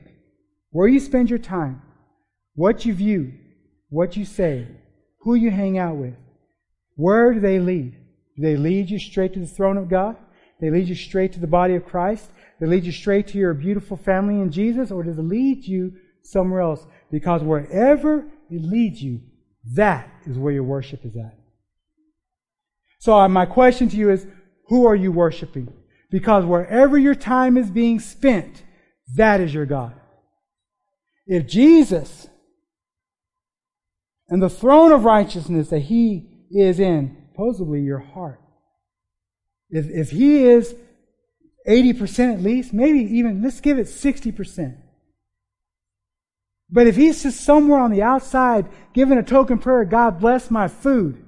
[0.71, 1.83] where you spend your time,
[2.55, 3.35] what you view,
[3.91, 4.67] what you say,
[5.21, 6.15] who you hang out with,
[6.95, 7.93] where do they lead?
[8.37, 10.17] Do they lead you straight to the throne of God?
[10.61, 12.31] They lead you straight to the body of Christ?
[12.61, 14.91] They lead you straight to your beautiful family in Jesus?
[14.91, 19.21] Or does it lead you somewhere else because wherever it leads you,
[19.75, 21.40] that is where your worship is at.
[23.01, 24.27] So uh, my question to you is,
[24.69, 25.73] who are you worshiping?
[26.11, 28.63] Because wherever your time is being spent,
[29.17, 29.95] that is your God.
[31.27, 32.29] If Jesus
[34.29, 38.41] and the throne of righteousness that he is in, supposedly your heart,
[39.71, 40.75] if, if he is
[41.67, 44.77] 80% at least, maybe even, let's give it 60%.
[46.69, 50.69] But if he's just somewhere on the outside giving a token prayer, God bless my
[50.69, 51.25] food,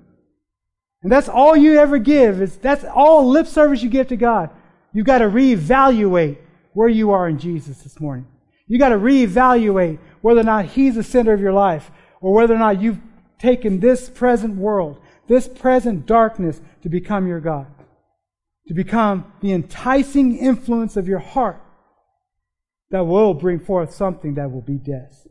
[1.03, 4.51] and that's all you ever give, is that's all lip service you give to God,
[4.93, 6.39] you've got to reevaluate
[6.73, 8.27] where you are in Jesus this morning.
[8.67, 12.55] You've got to reevaluate whether or not he's the center of your life, or whether
[12.55, 13.01] or not you've
[13.39, 17.67] taken this present world, this present darkness to become your God
[18.69, 21.61] to become the enticing influence of your heart
[22.91, 25.27] that will bring forth something that will be death.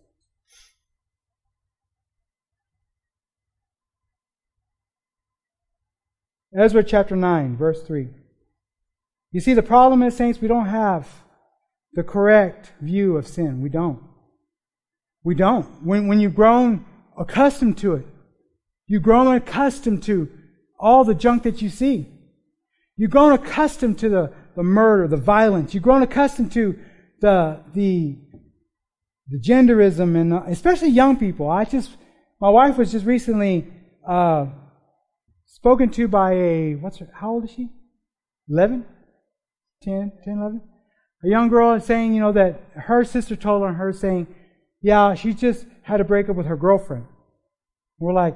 [6.57, 8.09] Ezra chapter 9, verse 3.
[9.31, 11.07] You see, the problem is, saints, we don't have
[11.93, 13.61] the correct view of sin.
[13.61, 14.01] We don't.
[15.23, 15.65] We don't.
[15.83, 16.85] When, when you've grown
[17.17, 18.05] accustomed to it,
[18.87, 20.29] you've grown accustomed to
[20.79, 22.07] all the junk that you see.
[22.97, 25.73] You've grown accustomed to the, the murder, the violence.
[25.73, 26.77] You've grown accustomed to
[27.21, 28.17] the, the,
[29.29, 31.49] the genderism, and uh, especially young people.
[31.49, 31.91] I just,
[32.41, 33.71] my wife was just recently
[34.05, 34.47] uh,
[35.62, 37.69] spoken to by a, what's her, how old is she?
[38.50, 38.84] 11?
[39.84, 40.62] 10, 10, 11?
[41.24, 44.26] A young girl is saying, you know, that her sister told her, her saying,
[44.82, 47.06] yeah, she just had a breakup with her girlfriend.
[48.00, 48.36] We're like,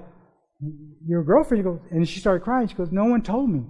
[1.04, 1.64] your girlfriend?
[1.64, 2.68] Goes, and she started crying.
[2.68, 3.66] She goes, no one told me.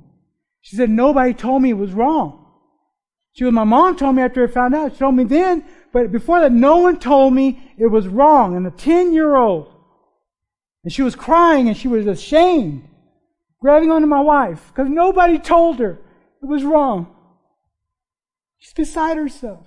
[0.66, 2.44] She said, Nobody told me it was wrong.
[3.34, 4.94] She was, my mom told me after I found out.
[4.94, 5.64] She told me then,
[5.94, 8.58] but before that, no one told me it was wrong.
[8.58, 9.72] And a 10 year old,
[10.84, 12.88] and she was crying and she was ashamed,
[13.66, 15.98] grabbing onto my wife, because nobody told her
[16.44, 17.08] it was wrong.
[18.60, 19.66] She's beside herself.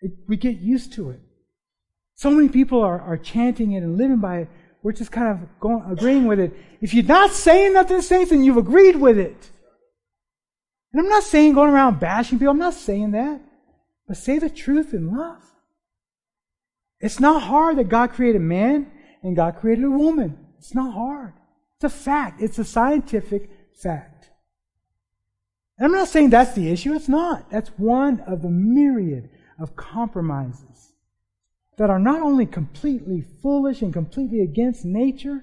[0.00, 1.20] It, we get used to it.
[2.16, 4.48] So many people are, are chanting it and living by it
[4.82, 6.52] we're just kind of going, agreeing with it.
[6.80, 9.50] If you're not saying nothing, to saints, then you've agreed with it.
[10.92, 12.50] And I'm not saying going around bashing people.
[12.50, 13.40] I'm not saying that.
[14.08, 15.42] But say the truth in love.
[16.98, 18.90] It's not hard that God created man
[19.22, 20.38] and God created a woman.
[20.58, 21.34] It's not hard.
[21.76, 22.40] It's a fact.
[22.40, 24.30] It's a scientific fact.
[25.78, 26.94] And I'm not saying that's the issue.
[26.94, 27.50] It's not.
[27.50, 30.92] That's one of the myriad of compromises
[31.78, 35.42] that are not only completely foolish and completely against nature,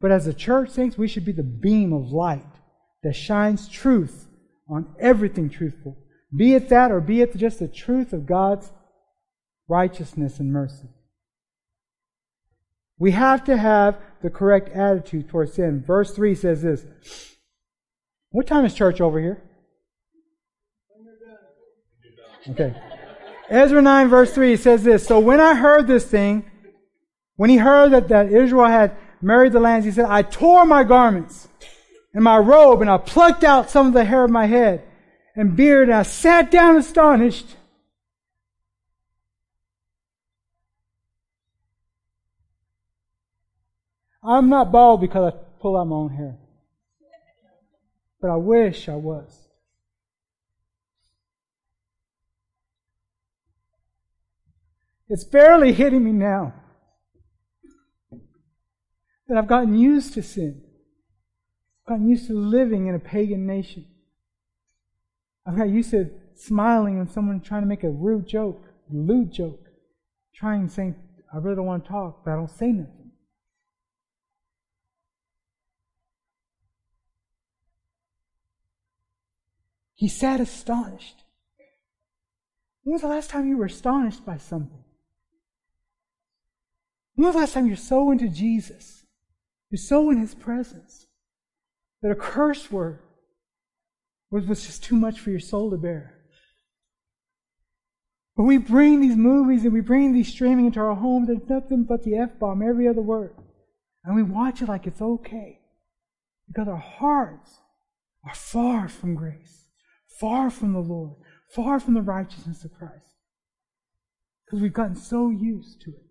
[0.00, 2.44] but as a church, saints, we should be the beam of light
[3.02, 4.26] that shines truth
[4.68, 5.96] on everything truthful.
[6.34, 8.72] Be it that or be it just the truth of God's
[9.68, 10.88] righteousness and mercy.
[13.02, 15.82] We have to have the correct attitude towards sin.
[15.84, 16.86] Verse 3 says this.
[18.30, 19.42] What time is church over here?
[22.50, 22.80] Okay.
[23.50, 26.48] Ezra 9, verse 3 says this So when I heard this thing,
[27.34, 30.84] when he heard that, that Israel had married the lands, he said, I tore my
[30.84, 31.48] garments
[32.14, 34.84] and my robe, and I plucked out some of the hair of my head
[35.34, 37.56] and beard, and I sat down astonished.
[44.22, 46.38] I'm not bald because I pull out my own hair.
[48.20, 49.48] But I wish I was.
[55.08, 56.54] It's barely hitting me now.
[59.28, 60.62] That I've gotten used to sin.
[61.82, 63.86] I've gotten used to living in a pagan nation.
[65.44, 69.66] I've got used to smiling when someone trying to make a rude joke, lewd joke,
[70.34, 70.94] trying to say,
[71.32, 73.01] I really don't want to talk, but I don't say nothing.
[80.02, 81.22] He sat astonished.
[82.82, 84.82] When was the last time you were astonished by something?
[87.14, 89.04] When was the last time you're so into Jesus?
[89.70, 91.06] You're so in His presence
[92.02, 92.98] that a curse word
[94.28, 96.18] was, was just too much for your soul to bear.
[98.34, 101.84] When we bring these movies and we bring these streaming into our homes, there's nothing
[101.84, 103.36] but the F bomb, every other word.
[104.04, 105.60] And we watch it like it's okay.
[106.48, 107.60] Because our hearts
[108.24, 109.62] are far from grace,
[110.18, 111.14] far from the Lord,
[111.54, 113.16] far from the righteousness of Christ.
[114.44, 116.06] Because we've gotten so used to it.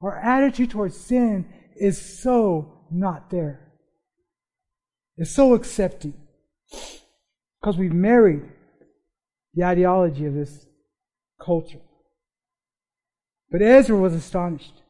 [0.00, 1.46] Our attitude towards sin
[1.76, 3.72] is so not there.
[5.16, 6.14] It's so accepting.
[7.60, 8.42] Because we've married
[9.54, 10.66] the ideology of this
[11.40, 11.80] culture.
[13.50, 14.82] But Ezra was astonished.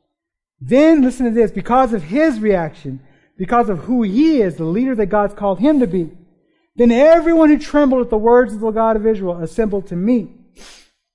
[0.61, 3.01] Then, listen to this, because of his reaction,
[3.37, 6.11] because of who he is, the leader that God's called him to be,
[6.77, 10.31] then everyone who trembled at the words of the God of Israel assembled to meet.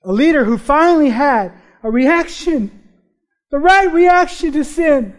[0.04, 1.52] A leader who finally had
[1.84, 2.72] a reaction,
[3.52, 5.16] the right reaction to sin.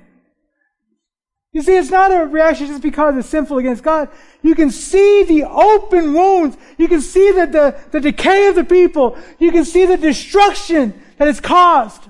[1.53, 4.09] You see, it's not a reaction just because it's sinful against God.
[4.41, 6.57] You can see the open wounds.
[6.79, 9.19] You can see the, the, the decay of the people.
[9.41, 12.05] You can see the destruction that it's caused.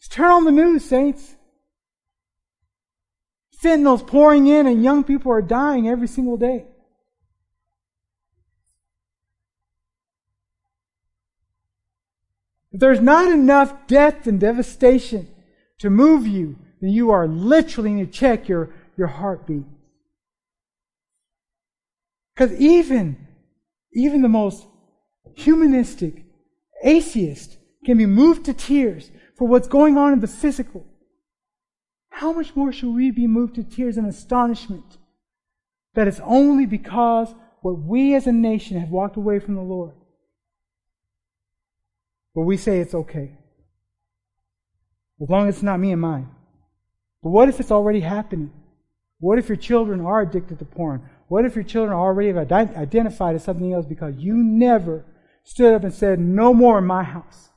[0.00, 1.34] Just turn on the news, saints.
[3.62, 6.66] Fentanyl's pouring in and young people are dying every single day.
[12.72, 15.28] If there's not enough death and devastation
[15.78, 19.66] to move you, then you are literally need to check your, your heartbeat.
[22.34, 23.28] Because even,
[23.92, 24.66] even the most
[25.34, 26.24] humanistic
[26.82, 30.86] atheist can be moved to tears for what's going on in the physical.
[32.12, 34.98] How much more should we be moved to tears and astonishment
[35.94, 39.94] that it's only because what we as a nation have walked away from the Lord?
[42.34, 43.38] But we say it's okay.
[45.20, 46.28] As long as it's not me and mine.
[47.22, 48.52] But what if it's already happening?
[49.18, 51.08] What if your children are addicted to porn?
[51.28, 55.04] What if your children already have identified as something else because you never
[55.44, 57.51] stood up and said, No more in my house?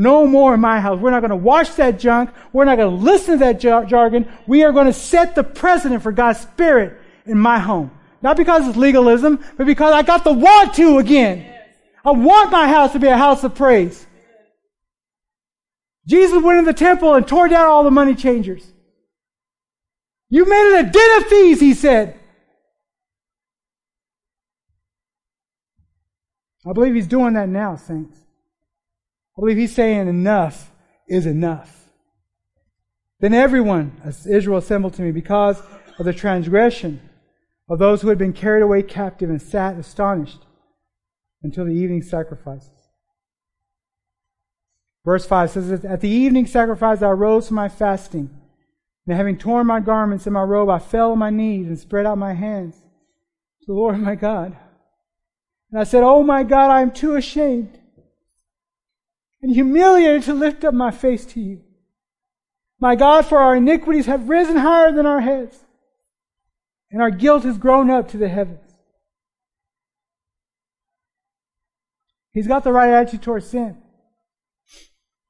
[0.00, 1.00] No more in my house.
[1.00, 2.30] We're not going to watch that junk.
[2.52, 4.30] We're not going to listen to that jar- jargon.
[4.46, 7.90] We are going to set the precedent for God's Spirit in my home.
[8.22, 11.52] Not because it's legalism, but because I got the want to again.
[12.04, 14.06] I want my house to be a house of praise.
[16.06, 18.64] Jesus went in the temple and tore down all the money changers.
[20.30, 22.16] You made it a den of thieves, he said.
[26.64, 28.27] I believe he's doing that now, saints.
[29.38, 30.72] I believe he's saying enough
[31.06, 31.90] is enough.
[33.20, 35.62] Then everyone, as Israel assembled to me because
[35.96, 37.00] of the transgression
[37.68, 40.44] of those who had been carried away captive and sat astonished
[41.44, 42.72] until the evening sacrifices.
[45.04, 48.30] Verse 5 says, At the evening sacrifice I rose from my fasting,
[49.06, 52.06] and having torn my garments and my robe, I fell on my knees and spread
[52.06, 54.56] out my hands to the Lord my God.
[55.70, 57.77] And I said, Oh my God, I am too ashamed
[59.42, 61.60] and humiliated to lift up my face to you.
[62.80, 65.58] My God, for our iniquities have risen higher than our heads,
[66.90, 68.60] and our guilt has grown up to the heavens.
[72.32, 73.78] He's got the right attitude towards sin.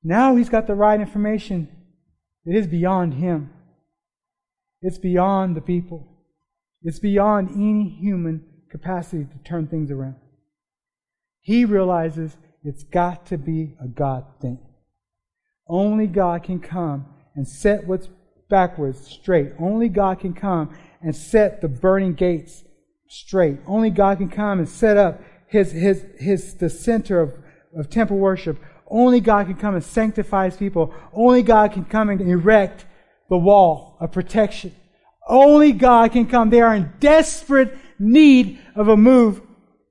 [0.02, 1.68] Now he's got the right information.
[2.44, 3.50] It is beyond him.
[4.82, 6.06] It's beyond the people.
[6.82, 10.16] It's beyond any human capacity to turn things around.
[11.40, 12.36] He realizes
[12.68, 14.58] it's got to be a God thing.
[15.66, 18.10] Only God can come and set what's
[18.50, 19.52] backwards straight.
[19.58, 22.64] Only God can come and set the burning gates
[23.08, 23.58] straight.
[23.66, 27.32] Only God can come and set up his, his, his, the center of,
[27.74, 28.58] of temple worship.
[28.86, 30.94] Only God can come and sanctify his people.
[31.14, 32.84] Only God can come and erect
[33.30, 34.74] the wall of protection.
[35.26, 36.50] Only God can come.
[36.50, 39.40] They are in desperate need of a move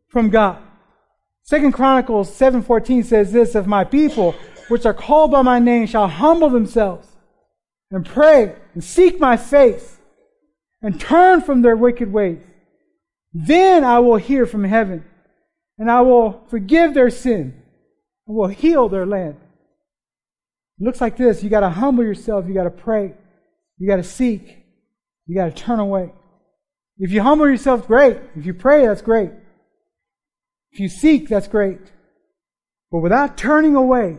[0.10, 0.62] from God.
[1.48, 4.36] Second Chronicles 7:14 says this, if my people
[4.68, 7.08] which are called by my name shall humble themselves
[7.90, 9.98] and pray and seek my face
[10.82, 12.40] and turn from their wicked ways,
[13.34, 15.06] then I will hear from heaven
[15.78, 17.64] and I will forgive their sin
[18.28, 19.38] and will heal their land.
[20.80, 21.44] It looks like this.
[21.44, 22.46] You got to humble yourself.
[22.46, 23.14] You got to pray.
[23.78, 24.66] You got to seek.
[25.28, 26.12] You got to turn away.
[26.98, 28.18] If you humble yourself, great.
[28.36, 29.32] If you pray, that's great.
[30.72, 31.80] If you seek, that's great.
[32.92, 34.18] But without turning away,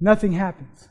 [0.00, 0.88] nothing happens.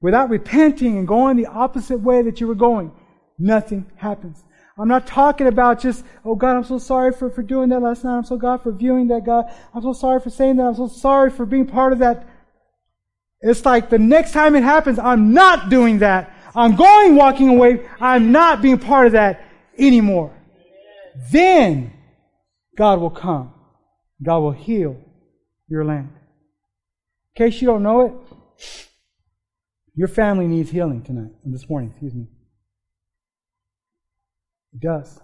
[0.00, 2.92] Without repenting and going the opposite way that you were going,
[3.38, 4.42] nothing happens.
[4.78, 8.02] I'm not talking about just, oh God, I'm so sorry for, for doing that last
[8.02, 8.16] night.
[8.16, 9.44] I'm so God for viewing that, God.
[9.74, 10.62] I'm so sorry for saying that.
[10.62, 12.26] I'm so sorry for being part of that.
[13.42, 16.34] It's like the next time it happens, I'm not doing that.
[16.54, 17.86] I'm going walking away.
[18.00, 19.44] I'm not being part of that
[19.78, 20.34] anymore.
[21.30, 21.92] Then
[22.80, 23.52] God will come.
[24.22, 24.96] God will heal
[25.68, 26.08] your land.
[27.36, 28.86] In case you don't know it,
[29.94, 32.26] your family needs healing tonight, And this morning, excuse me.
[34.72, 35.20] It does.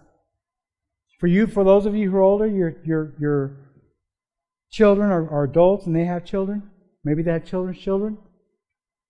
[1.19, 3.57] For you, for those of you who are older, your, your, your
[4.71, 6.63] children are, are adults and they have children.
[7.05, 8.19] Maybe they have children's children.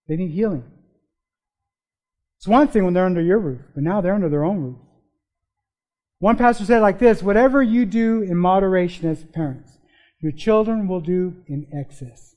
[0.06, 0.62] They need healing.
[2.38, 4.76] It's one thing when they're under your roof, but now they're under their own roof.
[6.18, 9.78] One pastor said like this whatever you do in moderation as parents,
[10.20, 12.34] your children will do in excess.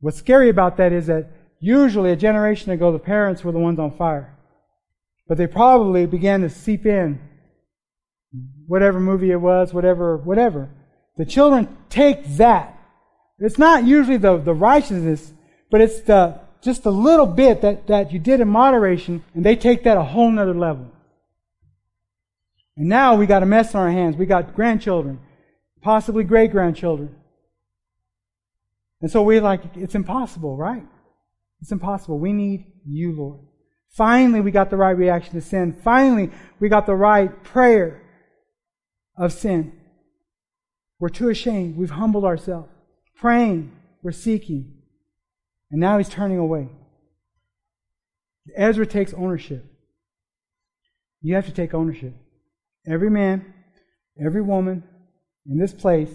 [0.00, 1.30] What's scary about that is that
[1.60, 4.36] usually a generation ago, the parents were the ones on fire.
[5.28, 7.20] But they probably began to seep in
[8.66, 10.70] whatever movie it was, whatever, whatever.
[11.16, 12.78] The children take that.
[13.38, 15.32] It's not usually the, the righteousness,
[15.70, 19.56] but it's the, just a little bit that, that you did in moderation, and they
[19.56, 20.90] take that a whole nother level.
[22.80, 24.16] And now we got a mess on our hands.
[24.16, 25.20] We got grandchildren,
[25.82, 27.14] possibly great grandchildren.
[29.02, 30.86] And so we're like, it's impossible, right?
[31.60, 32.18] It's impossible.
[32.18, 33.40] We need you, Lord.
[33.90, 35.78] Finally, we got the right reaction to sin.
[35.84, 38.00] Finally, we got the right prayer
[39.14, 39.78] of sin.
[40.98, 41.76] We're too ashamed.
[41.76, 42.70] We've humbled ourselves.
[43.14, 44.72] Praying, we're seeking.
[45.70, 46.70] And now he's turning away.
[48.56, 49.66] Ezra takes ownership.
[51.20, 52.14] You have to take ownership.
[52.90, 53.54] Every man,
[54.24, 54.82] every woman
[55.46, 56.10] in this place,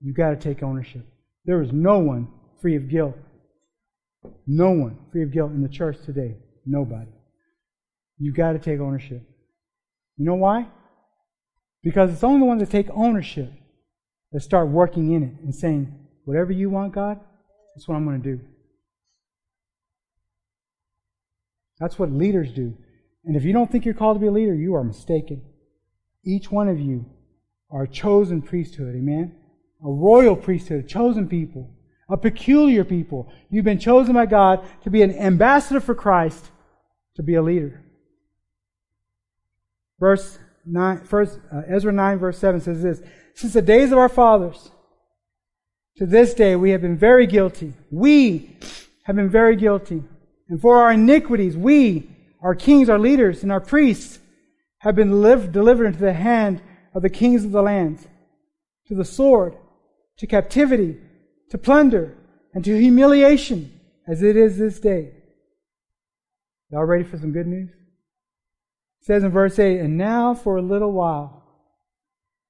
[0.00, 1.06] you've got to take ownership.
[1.44, 2.28] There is no one
[2.60, 3.16] free of guilt.
[4.46, 6.36] No one free of guilt in the church today.
[6.64, 7.10] Nobody.
[8.18, 9.22] You've got to take ownership.
[10.16, 10.66] You know why?
[11.84, 13.52] Because it's only the ones that take ownership
[14.32, 17.20] that start working in it and saying, whatever you want, God,
[17.74, 18.40] that's what I'm going to do.
[21.78, 22.74] That's what leaders do.
[23.24, 25.42] And if you don't think you're called to be a leader, you are mistaken.
[26.26, 27.06] Each one of you
[27.70, 29.36] are a chosen priesthood, amen?
[29.82, 31.70] A royal priesthood, a chosen people,
[32.10, 33.32] a peculiar people.
[33.48, 36.50] You've been chosen by God to be an ambassador for Christ,
[37.14, 37.80] to be a leader.
[40.00, 43.00] Verse 9, first, uh, Ezra 9, verse 7 says this
[43.34, 44.70] Since the days of our fathers,
[45.98, 47.72] to this day we have been very guilty.
[47.90, 48.58] We
[49.04, 50.02] have been very guilty.
[50.48, 52.10] And for our iniquities, we,
[52.42, 54.18] our kings, our leaders, and our priests,
[54.78, 56.62] have been delivered into the hand
[56.94, 58.06] of the kings of the lands,
[58.86, 59.56] to the sword,
[60.18, 60.98] to captivity,
[61.50, 62.16] to plunder,
[62.54, 65.12] and to humiliation, as it is this day.
[66.70, 67.70] Y'all ready for some good news?
[69.00, 71.44] It says in verse 8, And now for a little while,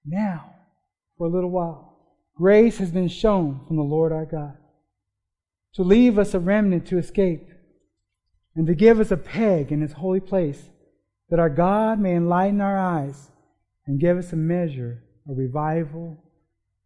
[0.05, 0.55] now
[1.19, 1.99] for a little while,
[2.37, 4.57] grace has been shown from the Lord our God
[5.77, 7.51] to leave us a remnant to escape
[8.55, 10.71] and to give us a peg in his holy place,
[11.31, 13.31] that our God may enlighten our eyes
[13.87, 16.23] and give us a measure of revival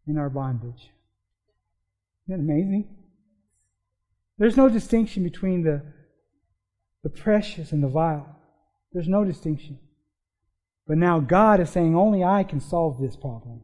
[0.07, 0.89] in our bondage.
[2.27, 2.95] Isn't that amazing?
[4.37, 5.83] There's no distinction between the,
[7.03, 8.35] the precious and the vile.
[8.93, 9.79] There's no distinction.
[10.87, 13.61] But now God is saying, only I can solve this problem.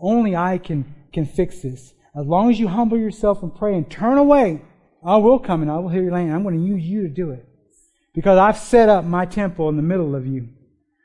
[0.00, 1.94] Only I can, can fix this.
[2.18, 4.62] As long as you humble yourself and pray and turn away
[5.04, 6.32] I will come and I will hear your land.
[6.32, 7.46] I'm going to use you to do it.
[8.18, 10.48] Because I've set up my temple in the middle of you.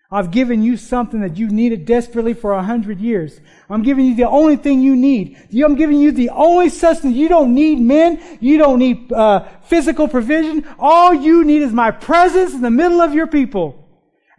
[0.09, 3.39] I've given you something that you needed desperately for a hundred years.
[3.69, 5.37] I'm giving you the only thing you need.
[5.63, 7.15] I'm giving you the only sustenance.
[7.15, 8.19] You don't need men.
[8.39, 10.65] You don't need uh, physical provision.
[10.79, 13.87] All you need is my presence in the middle of your people.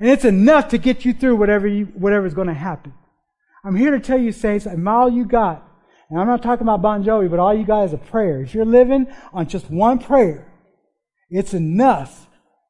[0.01, 2.93] And it's enough to get you through whatever you, whatever's going to happen.
[3.65, 5.65] I'm here to tell you, saints, I'm all you got
[6.11, 8.41] and I'm not talking about Bon Jovi, but all you guys a prayer.
[8.43, 10.47] If you're living on just one prayer,
[11.31, 12.27] it's enough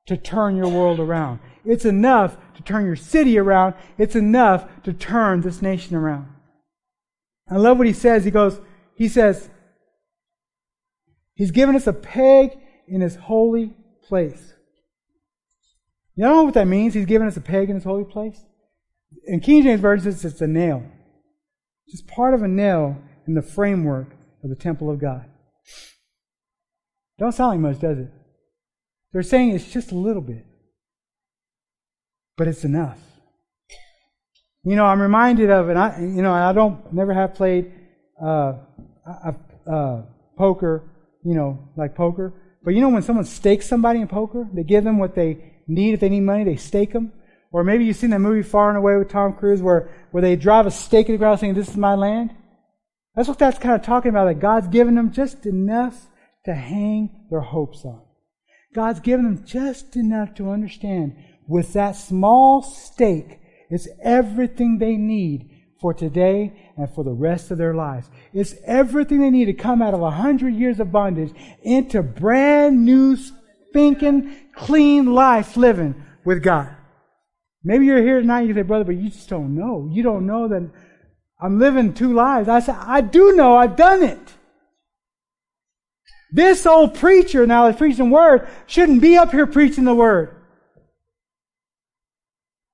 [0.07, 1.40] to turn your world around.
[1.64, 3.74] It's enough to turn your city around.
[3.96, 6.28] It's enough to turn this nation around.
[7.50, 8.24] I love what he says.
[8.24, 8.61] He goes,
[8.96, 9.48] he says,
[11.34, 13.74] He's given us a peg in his holy
[14.07, 14.52] place.
[16.14, 16.94] You know what that means?
[16.94, 18.40] He's given us a peg in his holy place?
[19.26, 20.84] In King James Version, it's a nail.
[21.88, 22.96] Just part of a nail
[23.26, 25.24] in the framework of the temple of God.
[27.18, 28.11] Don't sound like much, does it?
[29.15, 30.45] They're saying it's just a little bit,
[32.37, 32.99] but it's enough.
[34.65, 37.73] You know, I'm reminded of, and I, you know, I don't, never have played
[38.21, 38.55] uh,
[39.71, 40.03] uh,
[40.37, 40.91] poker,
[41.25, 42.35] you know, like poker.
[42.65, 45.95] But you know, when someone stakes somebody in poker, they give them what they need.
[45.95, 47.12] If they need money, they stake them.
[47.53, 50.35] Or maybe you've seen that movie Far and Away with Tom Cruise, where where they
[50.35, 52.35] drive a stake in the ground, saying, "This is my land."
[53.15, 56.09] That's what that's kind of talking about, that God's given them just enough
[56.47, 58.01] to hang their hopes on.
[58.75, 61.16] God's given them just enough to understand
[61.47, 63.39] with that small stake,
[63.70, 65.51] it's everything they need
[65.81, 68.09] for today and for the rest of their lives.
[68.33, 72.85] It's everything they need to come out of a hundred years of bondage into brand
[72.85, 75.95] new, stinking, clean life living
[76.25, 76.75] with God.
[77.62, 79.89] Maybe you're here tonight and you say, brother, but you just don't know.
[79.93, 80.70] You don't know that
[81.41, 82.49] I'm living two lives.
[82.49, 84.35] I said, I do know I've done it.
[86.35, 90.35] This old preacher now that's preaching the word shouldn't be up here preaching the word.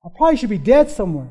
[0.02, 1.28] I probably should be dead somewhere.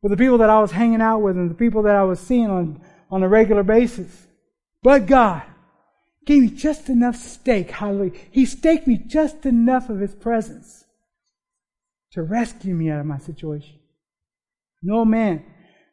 [0.00, 2.20] With the people that I was hanging out with and the people that I was
[2.20, 2.80] seeing on,
[3.10, 4.28] on a regular basis.
[4.80, 5.42] But God
[6.24, 7.72] gave me just enough stake.
[7.72, 8.12] Hallelujah.
[8.30, 10.84] He staked me just enough of His presence
[12.12, 13.80] to rescue me out of my situation.
[14.84, 15.44] No man,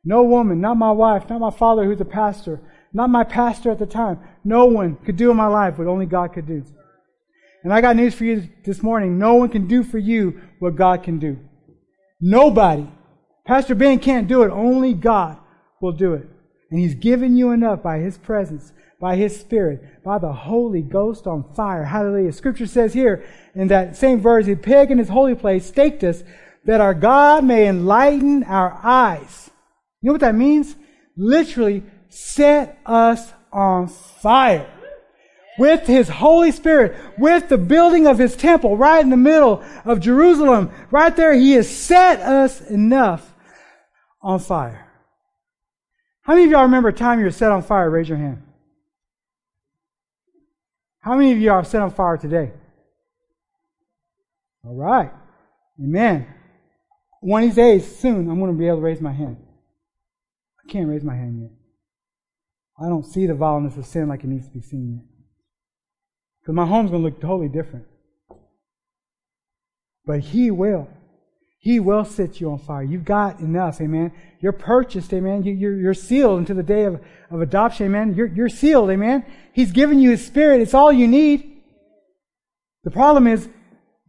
[0.06, 2.62] no woman, not my wife, not my father who's a pastor,
[2.94, 4.20] not my pastor at the time.
[4.44, 6.64] No one could do in my life what only God could do.
[7.64, 9.18] And I got news for you this morning.
[9.18, 11.39] No one can do for you what God can do.
[12.20, 12.88] Nobody.
[13.46, 14.52] Pastor Ben can't do it.
[14.52, 15.38] Only God
[15.82, 16.28] will do it.
[16.70, 21.26] And He's given you enough by His presence, by His Spirit, by the Holy Ghost
[21.26, 21.86] on fire.
[21.86, 22.32] Hallelujah.
[22.34, 23.26] Scripture says here
[23.56, 26.24] in that same verse, He peg in His holy place staked us
[26.66, 29.50] that our God may enlighten our eyes.
[30.02, 30.76] You know what that means?
[31.16, 31.84] Literally
[32.14, 34.70] set us on fire
[35.57, 39.99] with His Holy Spirit, with the building of His temple right in the middle of
[39.99, 40.72] Jerusalem.
[40.91, 43.34] Right there, He has set us enough
[44.22, 44.88] on fire.
[46.22, 47.89] How many of y'all remember a time you were set on fire?
[47.89, 48.41] Raise your hand.
[51.01, 52.53] How many of y'all are set on fire today?
[54.66, 55.11] All right.
[55.78, 56.28] Amen.
[57.20, 59.38] One of these days, soon, I'm going to be able to raise my hand.
[60.66, 61.51] I can't raise my hand yet.
[62.80, 65.06] I don't see the violence of sin like it needs to be seen yet.
[66.42, 67.86] Because my home's going to look totally different.
[70.06, 70.90] But He will.
[71.60, 72.84] He will set you on fire.
[72.84, 74.12] You've got enough, amen.
[74.42, 75.44] You're purchased, amen.
[75.44, 77.00] You, are you're sealed until the day of,
[77.32, 78.16] of adoption, amen.
[78.16, 79.26] You're sealed, amen.
[79.54, 80.60] He's given you His Spirit.
[80.60, 81.62] It's all you need.
[82.84, 83.48] The problem is,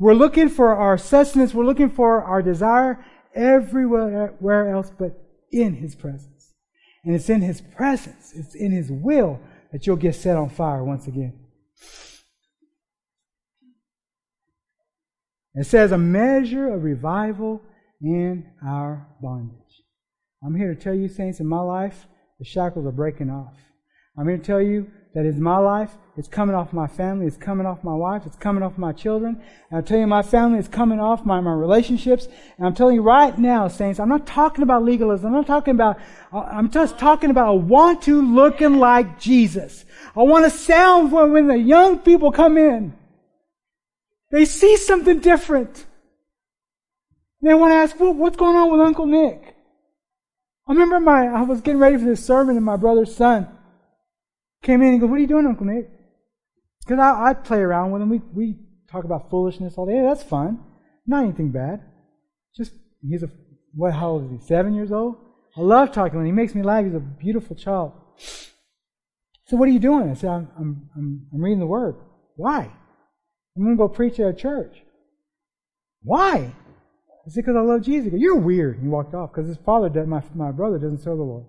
[0.01, 3.05] we're looking for our sustenance, we're looking for our desire
[3.37, 5.17] everywhere else but
[5.53, 6.34] in His presence.
[7.05, 9.40] And it's in His presence, it's in His will
[9.72, 11.38] that you'll get set on fire once again.
[15.55, 17.62] It says a measure of revival
[18.00, 19.82] in our bondage.
[20.44, 22.07] I'm here to tell you, saints, in my life,
[22.38, 23.55] the shackles are breaking off.
[24.18, 27.37] I'm here to tell you that in my life, it's coming off my family, it's
[27.37, 29.43] coming off my wife, it's coming off my children.
[29.69, 32.29] And I'm telling you, my family is coming off my, my relationships.
[32.57, 35.27] And I'm telling you right now, saints, I'm not talking about legalism.
[35.27, 35.99] I'm not talking about,
[36.33, 39.85] uh, I'm just talking about I want to looking like Jesus.
[40.17, 42.95] I want to sound when, when the young people come in.
[44.31, 45.85] They see something different.
[47.43, 49.57] They want to ask, well, what's going on with Uncle Nick?
[50.69, 53.49] I remember my, I was getting ready for this sermon and my brother's son
[54.62, 55.91] came in and goes, what are you doing, Uncle Nick?
[56.85, 58.11] Because I, I play around with him.
[58.11, 58.59] We, we
[58.91, 60.03] talk about foolishness all day.
[60.03, 60.61] That's fun.
[61.07, 61.82] Not anything bad.
[62.57, 62.72] Just,
[63.03, 63.30] he's a,
[63.74, 64.47] what, how old is he?
[64.47, 65.16] Seven years old?
[65.57, 66.26] I love talking to him.
[66.26, 66.85] He makes me laugh.
[66.85, 67.93] He's a beautiful child.
[69.47, 70.11] So what are you doing?
[70.11, 71.97] I said, I'm, I'm, I'm, I'm reading the Word.
[72.37, 72.70] Why?
[73.57, 74.82] I'm going to go preach at a church.
[76.03, 76.53] Why?
[77.26, 78.11] I said, because I love Jesus.
[78.11, 78.80] Goes, You're weird.
[78.80, 81.47] He walked off because his father, my, my brother, doesn't serve the Lord.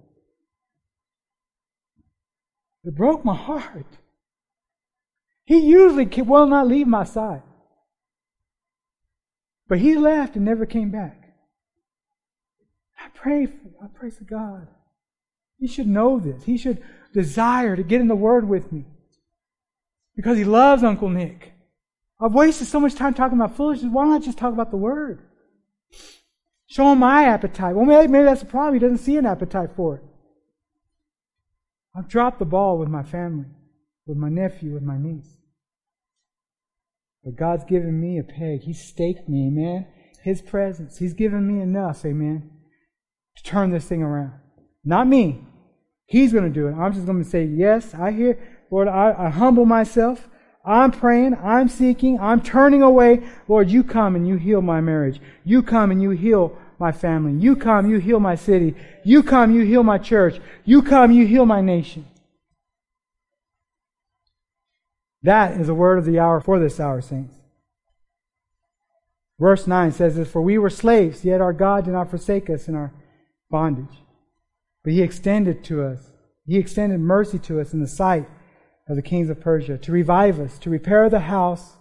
[2.83, 3.97] It broke my heart.
[5.45, 7.43] He usually will not leave my side.
[9.67, 11.33] But he left and never came back.
[12.99, 14.67] I pray, for, I pray to God.
[15.57, 16.43] He should know this.
[16.43, 16.83] He should
[17.13, 18.85] desire to get in the Word with me.
[20.15, 21.53] Because he loves Uncle Nick.
[22.19, 23.91] I've wasted so much time talking about foolishness.
[23.91, 25.21] Why not just talk about the Word?
[26.67, 27.75] Show him my appetite.
[27.75, 28.73] Well, maybe, maybe that's the problem.
[28.73, 30.03] He doesn't see an appetite for it.
[31.95, 33.45] I've dropped the ball with my family,
[34.05, 35.37] with my nephew, with my niece.
[37.23, 38.61] But God's given me a peg.
[38.61, 39.87] He staked me, amen.
[40.23, 40.97] His presence.
[40.97, 42.49] He's given me enough, amen,
[43.37, 44.33] to turn this thing around.
[44.83, 45.43] Not me.
[46.05, 46.73] He's going to do it.
[46.73, 48.37] I'm just going to say, yes, I hear,
[48.69, 50.27] Lord, I, I humble myself.
[50.63, 53.21] I'm praying, I'm seeking, I'm turning away.
[53.47, 55.19] Lord, you come and you heal my marriage.
[55.43, 57.39] You come and you heal my family.
[57.39, 58.75] You come, you heal my city.
[59.03, 60.39] You come, you heal my church.
[60.63, 62.07] You come, you heal my nation.
[65.25, 67.33] That is the word of the hour for this hour, saints.
[69.39, 72.67] Verse 9 says this For we were slaves, yet our God did not forsake us
[72.67, 72.93] in our
[73.49, 73.97] bondage.
[74.83, 76.11] But he extended to us,
[76.45, 78.29] he extended mercy to us in the sight
[78.87, 81.75] of the kings of Persia, to revive us, to repair the house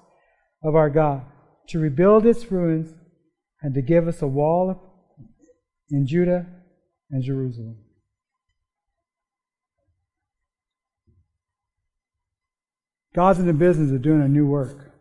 [0.62, 1.26] of our God,
[1.68, 2.94] to rebuild its ruins,
[3.60, 4.80] and to give us a wall
[5.90, 6.46] in Judah
[7.10, 7.83] and Jerusalem.
[13.14, 14.92] God's in the business of doing a new work,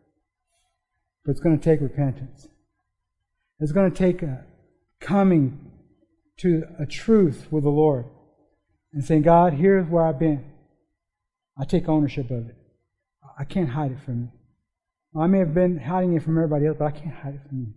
[1.26, 2.48] but it's going to take repentance.
[3.60, 4.46] It's going to take a
[5.00, 5.72] coming
[6.38, 8.06] to a truth with the Lord
[8.94, 10.46] and saying, God, here's where I've been.
[11.58, 12.56] I take ownership of it.
[13.38, 14.30] I can't hide it from you.
[15.22, 17.60] I may have been hiding it from everybody else, but I can't hide it from
[17.60, 17.74] you.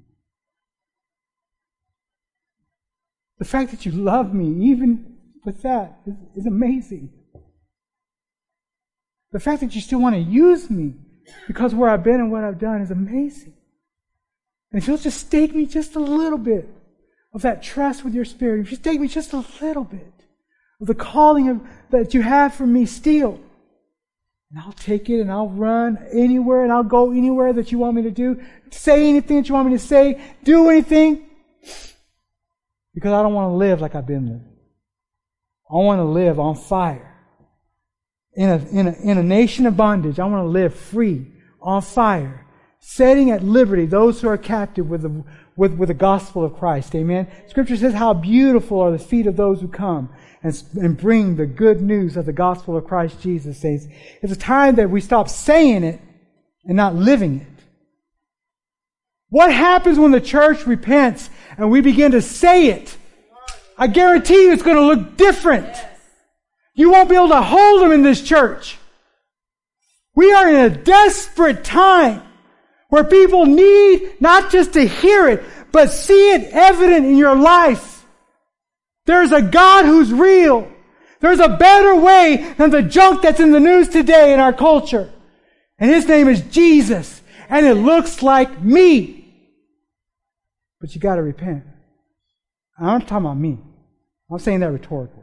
[3.39, 7.11] The fact that you love me, even with that, is, is amazing.
[9.37, 10.95] The fact that you still want to use me
[11.47, 13.53] because where I've been and what I've done is amazing.
[14.73, 16.67] And if you'll just stake me just a little bit
[17.35, 20.15] of that trust with your spirit, if you stake me just a little bit
[20.81, 21.61] of the calling of,
[21.91, 23.39] that you have for me still,
[24.51, 27.95] and I'll take it and I'll run anywhere and I'll go anywhere that you want
[27.95, 31.29] me to do, say anything that you want me to say, do anything,
[32.95, 34.57] because I don't want to live like I've been living.
[35.71, 37.16] I want to live on fire.
[38.37, 41.83] In a, in, a, in a nation of bondage, I want to live free, on
[41.83, 42.47] fire,
[42.81, 45.25] setting at liberty those who are captive with the,
[45.57, 46.95] with, with the gospel of Christ.
[46.95, 47.29] Amen.
[47.49, 50.11] Scripture says, How beautiful are the feet of those who come
[50.43, 53.61] and, and bring the good news of the gospel of Christ Jesus.
[53.61, 53.89] Says
[54.23, 56.01] it's a time that we stop saying it
[56.65, 57.65] and not living it.
[59.29, 61.29] What happens when the church repents
[61.59, 62.97] and we begin to say it?
[63.77, 65.75] I guarantee you it's going to look different.
[66.77, 68.77] You won't be able to hold them in this church.
[70.15, 72.23] We are in a desperate time
[72.91, 78.05] where people need not just to hear it, but see it evident in your life.
[79.07, 80.71] There's a God who's real.
[81.21, 85.11] There's a better way than the junk that's in the news today in our culture.
[85.79, 87.23] And his name is Jesus.
[87.49, 89.35] And it looks like me.
[90.81, 91.65] But you gotta repent.
[92.79, 93.59] I'm not talking about me.
[94.31, 95.16] I'm saying that rhetorically.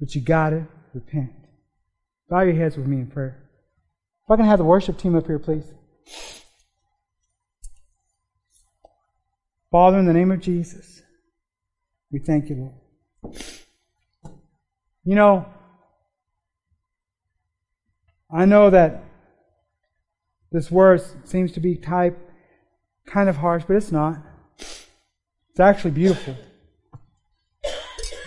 [0.00, 1.32] But you gotta repent.
[2.28, 3.50] Bow your heads with me in prayer.
[4.24, 5.64] If I can have the worship team up here, please.
[9.70, 11.02] Father, in the name of Jesus,
[12.10, 12.72] we thank you,
[13.22, 13.36] Lord.
[15.04, 15.46] You know,
[18.32, 19.04] I know that
[20.50, 22.18] this word seems to be type
[23.06, 24.18] kind of harsh, but it's not.
[24.58, 26.36] It's actually beautiful.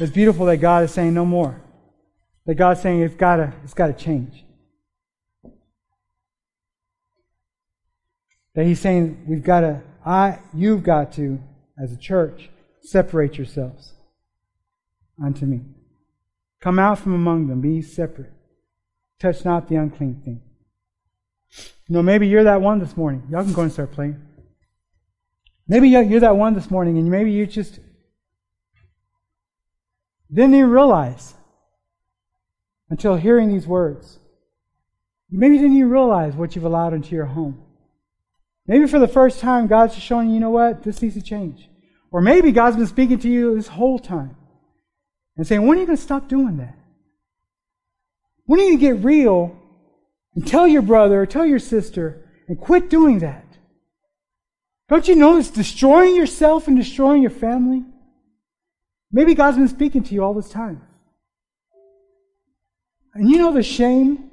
[0.04, 1.62] It's beautiful that God is saying no more.
[2.46, 4.44] That God's saying it's gotta, it's gotta change.
[8.54, 11.40] That He's saying we've gotta, I, you've got to,
[11.82, 12.50] as a church,
[12.82, 13.94] separate yourselves
[15.24, 15.62] unto me.
[16.60, 18.34] Come out from among them, be separate.
[19.22, 20.42] Touch not the unclean thing.
[21.88, 23.24] You know, maybe you're that one this morning.
[23.32, 24.22] Y'all can go and start playing.
[25.66, 27.80] Maybe you're that one this morning, and maybe you just
[30.36, 31.34] didn't even realize
[32.90, 34.20] until hearing these words.
[35.30, 37.64] Maybe you didn't even realize what you've allowed into your home.
[38.68, 41.22] Maybe for the first time, God's just showing you, you know what, this needs to
[41.22, 41.70] change.
[42.12, 44.36] Or maybe God's been speaking to you this whole time
[45.36, 46.78] and saying, when are you going to stop doing that?
[48.46, 49.58] When are you going to get real
[50.36, 53.46] and tell your brother or tell your sister and quit doing that?
[54.90, 57.84] Don't you know it's destroying yourself and destroying your family?
[59.16, 60.82] Maybe God's been speaking to you all this time.
[63.14, 64.32] And you know the shame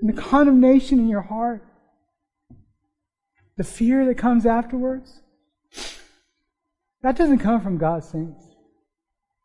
[0.00, 1.64] and the condemnation in your heart,
[3.56, 5.20] the fear that comes afterwards.
[7.02, 8.42] That doesn't come from God's saints.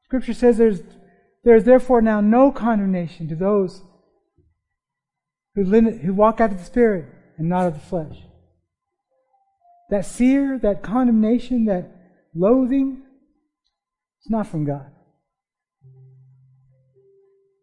[0.06, 0.82] Scripture says there's,
[1.44, 3.84] there's therefore now no condemnation to those
[5.54, 7.06] who, who walk after the Spirit
[7.38, 8.18] and not of the flesh.
[9.92, 12.01] That fear, that condemnation, that
[12.34, 13.04] loathing,
[14.20, 14.92] it's not from God.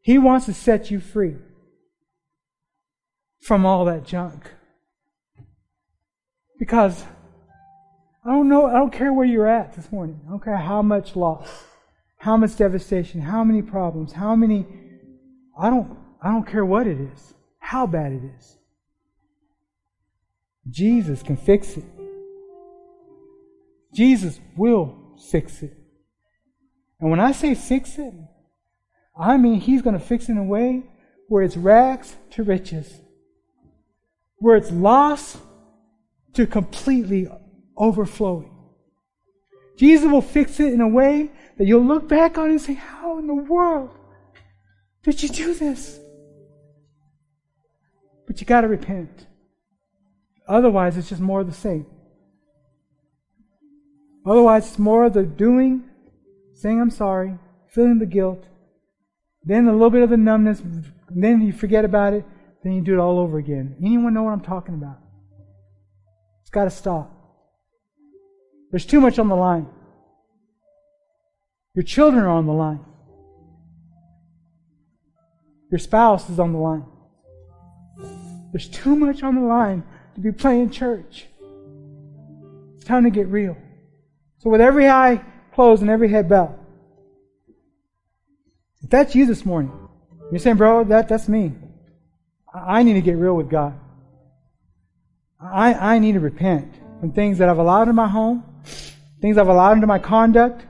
[0.03, 1.37] He wants to set you free
[3.41, 4.51] from all that junk.
[6.59, 7.05] Because
[8.25, 10.21] I don't know, I don't care where you're at this morning.
[10.27, 11.49] I don't care how much loss,
[12.19, 14.67] how much devastation, how many problems, how many
[15.59, 18.57] I don't I don't care what it is, how bad it is.
[20.69, 21.85] Jesus can fix it.
[23.93, 25.77] Jesus will fix it.
[27.01, 28.13] And when I say fix it,
[29.19, 30.85] I mean He's going to fix it in a way
[31.29, 33.01] where it's rags to riches,
[34.39, 35.37] where it's loss
[36.35, 37.29] to completely
[37.77, 38.55] overflowing.
[39.77, 43.19] Jesus will fix it in a way that you'll look back on and say, How
[43.19, 43.91] in the world
[45.05, 45.99] did you do this?
[48.27, 49.27] But you got to repent.
[50.47, 51.87] Otherwise, it's just more of the same.
[54.29, 55.85] Otherwise, it's more of the doing,
[56.55, 58.45] saying I'm sorry, feeling the guilt,
[59.43, 60.63] then a little bit of the numbness,
[61.09, 62.27] then you forget about it,
[62.63, 63.75] then you do it all over again.
[63.83, 64.99] Anyone know what I'm talking about?
[66.43, 67.11] It's got to stop.
[68.71, 69.67] There's too much on the line.
[71.75, 72.81] Your children are on the line.
[75.71, 76.85] Your spouse is on the line.
[78.53, 79.85] There's too much on the line
[80.17, 81.27] to be playing church.
[82.75, 83.57] It's time to get real.
[84.39, 86.59] So with every eye closed and every head bowed,
[88.83, 89.73] if that's you this morning,
[90.31, 91.53] you're saying, bro, that, that's me.
[92.55, 93.79] I need to get real with God.
[95.41, 98.45] I, I need to repent from things that I've allowed in my home,
[99.21, 100.65] things I've allowed into my conduct,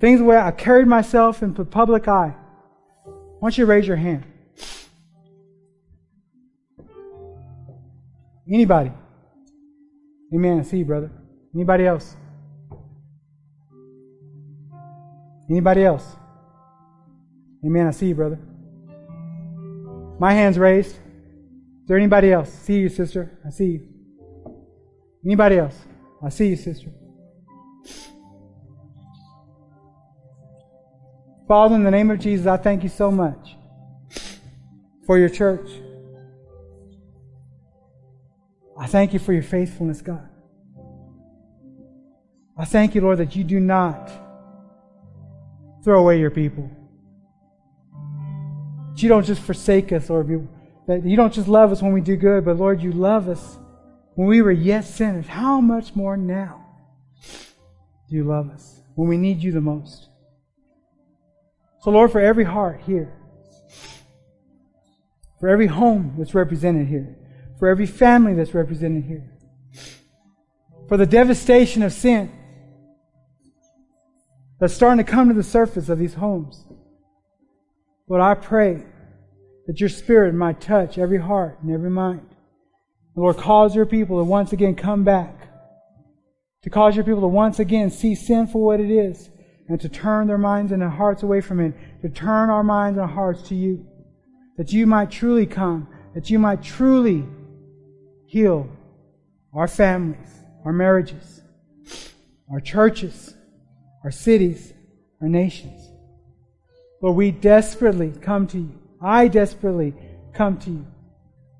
[0.00, 2.34] things where I carried myself into the public eye.
[3.04, 4.24] Why don't you raise your hand.
[8.50, 8.92] Anybody?
[10.34, 10.60] Amen.
[10.60, 11.10] I see you, brother.
[11.54, 12.16] Anybody else?
[15.50, 16.16] Anybody else?
[17.64, 17.86] Amen.
[17.86, 18.38] I see you, brother.
[20.18, 20.92] My hand's raised.
[20.92, 22.52] Is there anybody else?
[22.52, 23.38] See you, sister.
[23.46, 23.88] I see you.
[25.24, 25.76] Anybody else?
[26.22, 26.90] I see you, sister.
[31.46, 33.56] Father, in the name of Jesus, I thank you so much
[35.06, 35.70] for your church.
[38.78, 40.28] I thank you for your faithfulness, God.
[42.56, 44.10] I thank you, Lord, that you do not
[45.88, 46.70] throw away your people.
[48.96, 50.46] You don't just forsake us, Lord.
[50.86, 53.56] That you don't just love us when we do good, but Lord, you love us
[54.14, 55.26] when we were yet sinners.
[55.26, 56.62] How much more now
[58.10, 60.10] do you love us when we need you the most?
[61.80, 63.14] So, Lord, for every heart here,
[65.40, 67.16] for every home that's represented here,
[67.58, 69.32] for every family that's represented here,
[70.86, 72.30] for the devastation of sin
[74.60, 76.64] that's starting to come to the surface of these homes.
[78.08, 78.82] Lord, I pray
[79.66, 82.26] that your Spirit might touch every heart and every mind.
[83.14, 85.48] And Lord, cause your people to once again come back,
[86.62, 89.30] to cause your people to once again see sin for what it is,
[89.68, 92.96] and to turn their minds and their hearts away from it, to turn our minds
[92.96, 93.86] and our hearts to you,
[94.56, 97.26] that you might truly come, that you might truly
[98.26, 98.68] heal
[99.54, 101.42] our families, our marriages,
[102.50, 103.34] our churches,
[104.04, 104.72] our cities,
[105.20, 105.88] our nations.
[107.00, 108.78] Lord, we desperately come to you.
[109.00, 109.94] I desperately
[110.32, 110.86] come to you.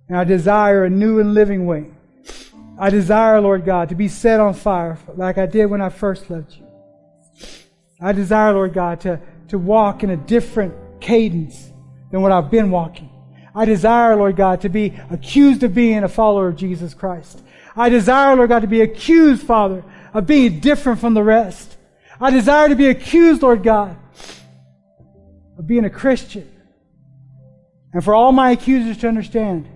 [0.09, 1.91] And I desire a new and living way.
[2.79, 6.31] I desire, Lord God, to be set on fire like I did when I first
[6.31, 6.67] loved you.
[8.01, 11.73] I desire, Lord God, to, to walk in a different cadence
[12.11, 13.11] than what I've been walking.
[13.55, 17.43] I desire, Lord God, to be accused of being a follower of Jesus Christ.
[17.75, 19.85] I desire, Lord God, to be accused, Father,
[20.15, 21.77] of being different from the rest.
[22.21, 23.97] I desire to be accused, Lord God,
[25.59, 26.51] of being a Christian.
[27.93, 29.69] And for all my accusers to understand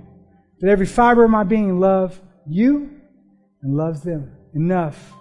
[0.61, 3.01] that every fiber of my being loves you
[3.63, 5.13] and loves them enough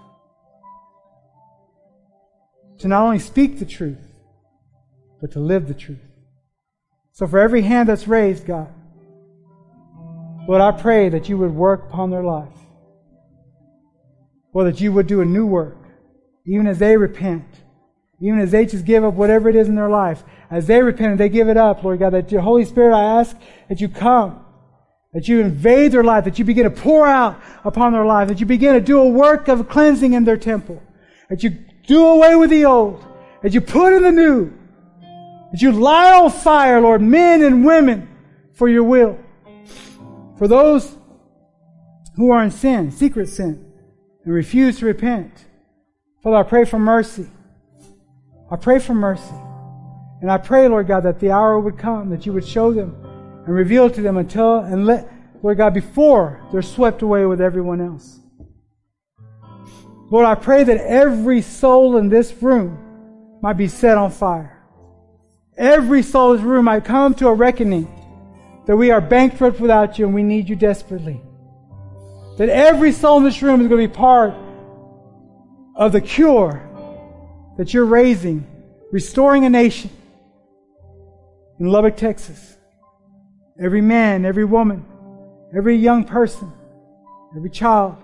[2.79, 4.07] to not only speak the truth,
[5.21, 5.99] but to live the truth.
[7.11, 8.73] So for every hand that's raised, God,
[10.47, 12.49] Lord, I pray that you would work upon their life.
[14.53, 15.77] Lord, that you would do a new work,
[16.45, 17.45] even as they repent,
[18.21, 20.23] even as they just give up whatever it is in their life.
[20.49, 23.19] As they repent and they give it up, Lord God, that your Holy Spirit, I
[23.19, 23.37] ask
[23.69, 24.43] that you come,
[25.13, 28.39] that you invade their life, that you begin to pour out upon their life, that
[28.39, 30.81] you begin to do a work of cleansing in their temple,
[31.29, 31.51] that you
[31.87, 33.05] do away with the old,
[33.41, 34.51] that you put in the new,
[35.51, 38.07] that you light on fire, Lord, men and women,
[38.53, 39.17] for your will.
[40.37, 40.97] For those
[42.15, 43.71] who are in sin, secret sin,
[44.23, 45.45] and refuse to repent.
[46.23, 47.27] Father, I pray for mercy.
[48.49, 49.33] I pray for mercy.
[50.21, 52.95] And I pray, Lord God, that the hour would come, that you would show them
[53.45, 55.11] and reveal to them until and let,
[55.41, 58.19] Lord God, before they're swept away with everyone else.
[60.11, 64.61] Lord, I pray that every soul in this room might be set on fire
[65.61, 67.87] every soul in this room might come to a reckoning
[68.65, 71.21] that we are bankrupt without you and we need you desperately.
[72.37, 74.33] That every soul in this room is going to be part
[75.81, 76.61] of the cure
[77.57, 78.45] that you're raising,
[78.91, 79.89] restoring a nation
[81.59, 82.55] in Lubbock, Texas.
[83.59, 84.85] Every man, every woman,
[85.57, 86.53] every young person,
[87.35, 87.97] every child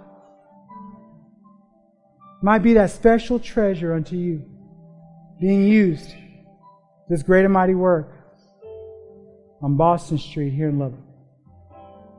[2.41, 4.43] might be that special treasure unto you
[5.39, 6.15] being used
[7.09, 8.11] this great and mighty work
[9.61, 10.99] on Boston Street here in Lubbock.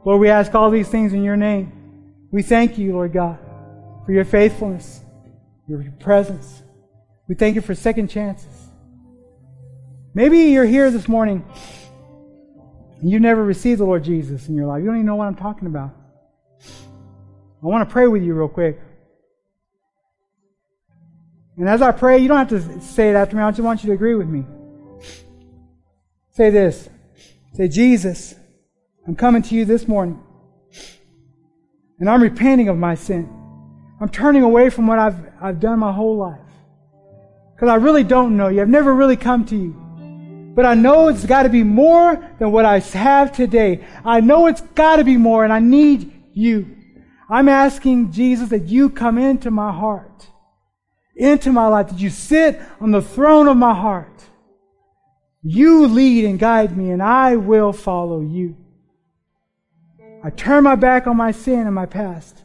[0.05, 1.73] Lord, we ask all these things in your name.
[2.31, 3.41] We thank you, Lord God,
[4.07, 5.01] for your faithfulness,
[5.69, 6.63] your presence.
[7.29, 8.69] We thank you for second chances.
[10.15, 11.45] Maybe you're here this morning
[13.01, 14.81] and you never received the Lord Jesus in your life.
[14.81, 15.95] You don't even know what I'm talking about.
[17.63, 18.81] I want to pray with you real quick.
[21.57, 23.43] And as I pray, you don't have to say it after me.
[23.43, 24.47] I just want you to agree with me.
[26.31, 26.89] Say this.
[27.55, 28.35] Say, Jesus,
[29.07, 30.23] I'm coming to you this morning.
[31.99, 33.38] And I'm repenting of my sin.
[34.01, 36.39] I'm turning away from what I've, I've done my whole life.
[37.55, 38.61] Because I really don't know you.
[38.63, 40.53] I've never really come to you.
[40.55, 43.85] But I know it's got to be more than what I have today.
[44.05, 46.77] I know it's got to be more, and I need you.
[47.31, 50.27] I'm asking Jesus that you come into my heart,
[51.15, 54.25] into my life, that you sit on the throne of my heart.
[55.43, 58.57] You lead and guide me, and I will follow you.
[60.23, 62.43] I turn my back on my sin and my past,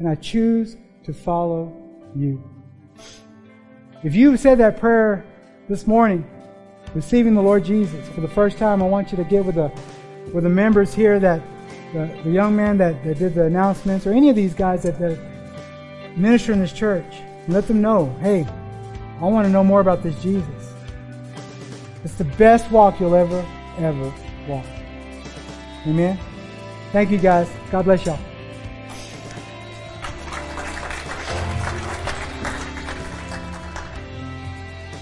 [0.00, 1.72] and I choose to follow
[2.16, 2.42] you.
[4.02, 5.24] If you said that prayer
[5.68, 6.28] this morning,
[6.94, 9.70] receiving the Lord Jesus for the first time, I want you to get with the
[10.32, 11.42] with the members here that
[11.92, 14.98] the, the young man that, that did the announcements or any of these guys that,
[14.98, 15.18] that
[16.16, 18.46] minister in this church and let them know, hey,
[19.20, 20.72] I want to know more about this Jesus.
[22.04, 23.44] It's the best walk you'll ever,
[23.78, 24.12] ever
[24.46, 24.66] walk.
[25.86, 26.18] Amen.
[26.92, 27.50] Thank you guys.
[27.70, 28.29] God bless y'all.